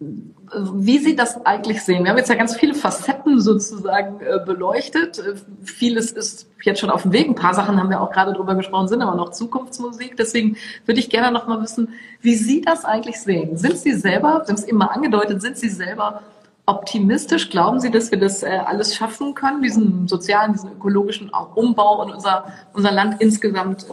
wie 0.00 0.98
Sie 0.98 1.16
das 1.16 1.44
eigentlich 1.44 1.82
sehen. 1.82 2.04
Wir 2.04 2.10
haben 2.10 2.18
jetzt 2.18 2.28
ja 2.28 2.36
ganz 2.36 2.56
viele 2.56 2.74
Facetten 2.74 3.40
sozusagen 3.40 4.20
äh, 4.20 4.38
beleuchtet. 4.44 5.22
Vieles 5.64 6.12
ist 6.12 6.48
jetzt 6.62 6.80
schon 6.80 6.90
auf 6.90 7.02
dem 7.02 7.12
Weg. 7.12 7.28
Ein 7.28 7.34
paar 7.34 7.54
Sachen 7.54 7.78
haben 7.78 7.90
wir 7.90 8.00
auch 8.00 8.12
gerade 8.12 8.32
drüber 8.32 8.54
gesprochen, 8.54 8.88
sind 8.88 9.02
aber 9.02 9.16
noch 9.16 9.30
Zukunftsmusik. 9.30 10.16
Deswegen 10.16 10.56
würde 10.86 11.00
ich 11.00 11.10
gerne 11.10 11.32
noch 11.32 11.46
mal 11.46 11.60
wissen, 11.60 11.94
wie 12.20 12.34
Sie 12.34 12.60
das 12.60 12.84
eigentlich 12.84 13.20
sehen. 13.20 13.56
Sind 13.56 13.78
Sie 13.78 13.92
selber, 13.92 14.42
Sie 14.44 14.52
haben 14.52 14.58
es 14.58 14.64
immer 14.64 14.92
angedeutet, 14.94 15.42
sind 15.42 15.58
Sie 15.58 15.68
selber 15.68 16.22
optimistisch? 16.68 17.50
Glauben 17.50 17.80
Sie, 17.80 17.90
dass 17.90 18.10
wir 18.10 18.18
das 18.18 18.42
äh, 18.42 18.60
alles 18.64 18.94
schaffen 18.94 19.34
können, 19.34 19.62
diesen 19.62 20.06
sozialen, 20.06 20.52
diesen 20.52 20.72
ökologischen 20.72 21.30
Umbau 21.30 22.02
und 22.02 22.12
unser, 22.12 22.52
unser 22.74 22.92
Land 22.92 23.20
insgesamt 23.20 23.86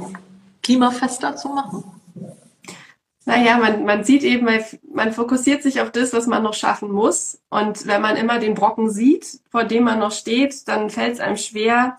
klimafester 0.62 1.36
zu 1.36 1.50
machen? 1.50 1.84
Naja, 3.28 3.58
man, 3.58 3.86
man 3.86 4.04
sieht 4.04 4.24
eben, 4.24 4.48
man 4.94 5.12
fokussiert 5.12 5.64
sich 5.64 5.82
auf 5.82 5.92
das, 5.92 6.14
was 6.14 6.28
man 6.28 6.44
noch 6.44 6.54
schaffen 6.54 6.92
muss. 6.92 7.40
Und 7.50 7.88
wenn 7.88 8.02
man 8.02 8.18
immer 8.18 8.38
den 8.38 8.54
Brocken 8.54 8.92
sieht, 8.92 9.40
vor 9.50 9.64
dem 9.64 9.84
man 9.84 9.98
noch 9.98 10.12
steht, 10.12 10.68
dann 10.68 10.92
fällt 10.92 11.16
es 11.16 11.20
einem 11.20 11.38
schwer, 11.38 11.98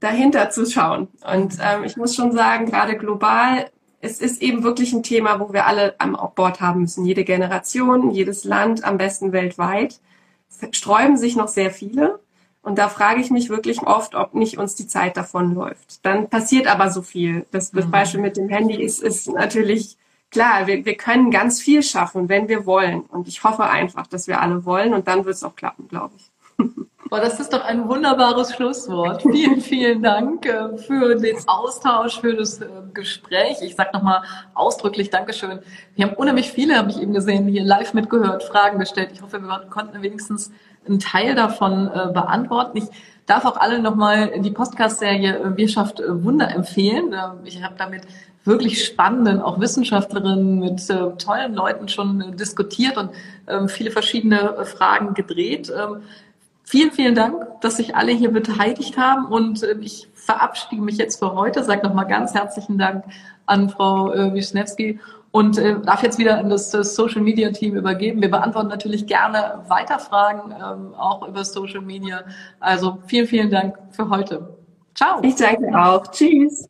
dahinter 0.00 0.48
zu 0.50 0.64
schauen. 0.64 1.08
Und 1.30 1.58
ähm, 1.60 1.84
ich 1.84 1.96
muss 1.96 2.14
schon 2.14 2.32
sagen, 2.32 2.66
gerade 2.66 2.96
global, 2.96 3.70
es 4.06 4.20
ist 4.20 4.40
eben 4.40 4.62
wirklich 4.62 4.92
ein 4.92 5.02
Thema, 5.02 5.40
wo 5.40 5.52
wir 5.52 5.66
alle 5.66 5.94
am 5.98 6.16
Bord 6.34 6.60
haben 6.60 6.82
müssen. 6.82 7.04
Jede 7.04 7.24
Generation, 7.24 8.10
jedes 8.12 8.44
Land, 8.44 8.84
am 8.84 8.98
besten 8.98 9.32
weltweit. 9.32 10.00
Es 10.48 10.76
sträuben 10.76 11.16
sich 11.16 11.36
noch 11.36 11.48
sehr 11.48 11.70
viele. 11.70 12.20
Und 12.62 12.78
da 12.78 12.88
frage 12.88 13.20
ich 13.20 13.30
mich 13.30 13.48
wirklich 13.48 13.82
oft, 13.82 14.14
ob 14.14 14.34
nicht 14.34 14.58
uns 14.58 14.74
die 14.74 14.86
Zeit 14.86 15.16
davonläuft. 15.16 16.04
Dann 16.04 16.28
passiert 16.28 16.66
aber 16.66 16.90
so 16.90 17.02
viel. 17.02 17.46
Das, 17.50 17.72
mhm. 17.72 17.90
Beispiel 17.90 18.20
mit 18.20 18.36
dem 18.36 18.48
Handy 18.48 18.82
ist, 18.82 19.02
ist 19.02 19.28
natürlich 19.28 19.96
klar, 20.30 20.66
wir, 20.66 20.84
wir 20.84 20.96
können 20.96 21.30
ganz 21.30 21.60
viel 21.60 21.82
schaffen, 21.82 22.28
wenn 22.28 22.48
wir 22.48 22.66
wollen. 22.66 23.02
Und 23.02 23.28
ich 23.28 23.44
hoffe 23.44 23.64
einfach, 23.64 24.06
dass 24.06 24.26
wir 24.26 24.40
alle 24.40 24.64
wollen 24.64 24.94
und 24.94 25.08
dann 25.08 25.24
wird 25.24 25.36
es 25.36 25.44
auch 25.44 25.56
klappen, 25.56 25.88
glaube 25.88 26.14
ich. 26.16 26.30
Boah, 27.08 27.20
das 27.20 27.38
ist 27.38 27.52
doch 27.52 27.64
ein 27.64 27.88
wunderbares 27.88 28.52
Schlusswort. 28.52 29.22
Vielen, 29.22 29.60
vielen 29.60 30.02
Dank 30.02 30.44
äh, 30.44 30.76
für 30.76 31.14
den 31.14 31.36
Austausch, 31.46 32.20
für 32.20 32.34
das 32.34 32.60
äh, 32.60 32.66
Gespräch. 32.94 33.58
Ich 33.62 33.76
sage 33.76 33.90
nochmal 33.92 34.22
ausdrücklich 34.54 35.10
Dankeschön. 35.10 35.60
Wir 35.94 36.06
haben 36.06 36.14
unheimlich 36.14 36.50
viele, 36.50 36.76
habe 36.76 36.90
ich 36.90 37.00
eben 37.00 37.12
gesehen, 37.14 37.46
hier 37.46 37.62
live 37.62 37.94
mitgehört, 37.94 38.42
Fragen 38.42 38.80
gestellt. 38.80 39.10
Ich 39.12 39.22
hoffe, 39.22 39.40
wir 39.40 39.66
konnten 39.70 40.02
wenigstens 40.02 40.50
einen 40.84 40.98
Teil 40.98 41.36
davon 41.36 41.86
äh, 41.86 42.12
beantworten. 42.12 42.78
Ich 42.78 42.88
darf 43.26 43.44
auch 43.44 43.56
alle 43.56 43.78
nochmal 43.80 44.40
die 44.40 44.50
Podcast-Serie 44.50 45.56
Wirtschaft 45.56 46.02
Wunder 46.06 46.50
empfehlen. 46.50 47.14
Ich 47.44 47.62
habe 47.62 47.74
damit 47.78 48.02
wirklich 48.46 48.84
spannenden, 48.84 49.40
auch 49.40 49.60
Wissenschaftlerinnen 49.60 50.60
mit 50.60 50.88
äh, 50.88 51.10
tollen 51.18 51.54
Leuten 51.54 51.88
schon 51.88 52.20
äh, 52.20 52.36
diskutiert 52.36 52.96
und 52.96 53.10
ähm, 53.48 53.68
viele 53.68 53.90
verschiedene 53.90 54.56
äh, 54.56 54.64
Fragen 54.64 55.14
gedreht. 55.14 55.72
Ähm, 55.76 56.02
vielen, 56.66 56.92
vielen 56.92 57.14
Dank, 57.14 57.60
dass 57.62 57.78
sich 57.78 57.96
alle 57.96 58.12
hier 58.12 58.30
beteiligt 58.30 58.98
haben 58.98 59.26
und 59.26 59.62
äh, 59.62 59.76
ich 59.80 60.08
verabschiede 60.14 60.82
mich 60.82 60.98
jetzt 60.98 61.18
für 61.18 61.32
heute. 61.34 61.64
Sage 61.64 61.86
nochmal 61.86 62.06
ganz 62.06 62.34
herzlichen 62.34 62.76
Dank 62.76 63.04
an 63.46 63.70
Frau 63.70 64.12
äh, 64.12 64.34
Wischnewski 64.34 65.00
und 65.30 65.58
äh, 65.58 65.80
darf 65.80 66.02
jetzt 66.02 66.18
wieder 66.18 66.38
an 66.38 66.50
das, 66.50 66.70
das, 66.70 66.94
Social 66.94 67.22
Media 67.22 67.50
Team 67.50 67.76
übergeben. 67.76 68.20
Wir 68.20 68.30
beantworten 68.30 68.68
natürlich 68.68 69.06
gerne 69.06 69.62
weiter 69.68 69.98
Fragen, 69.98 70.50
ähm, 70.52 70.94
auch 70.94 71.26
über 71.26 71.44
Social 71.44 71.82
Media. 71.82 72.24
Also 72.58 72.98
vielen, 73.06 73.26
vielen 73.26 73.50
Dank 73.50 73.76
für 73.90 74.08
heute. 74.08 74.56
Ciao. 74.94 75.20
Ich 75.22 75.36
danke 75.36 75.68
auch. 75.78 76.06
Tschüss. 76.10 76.68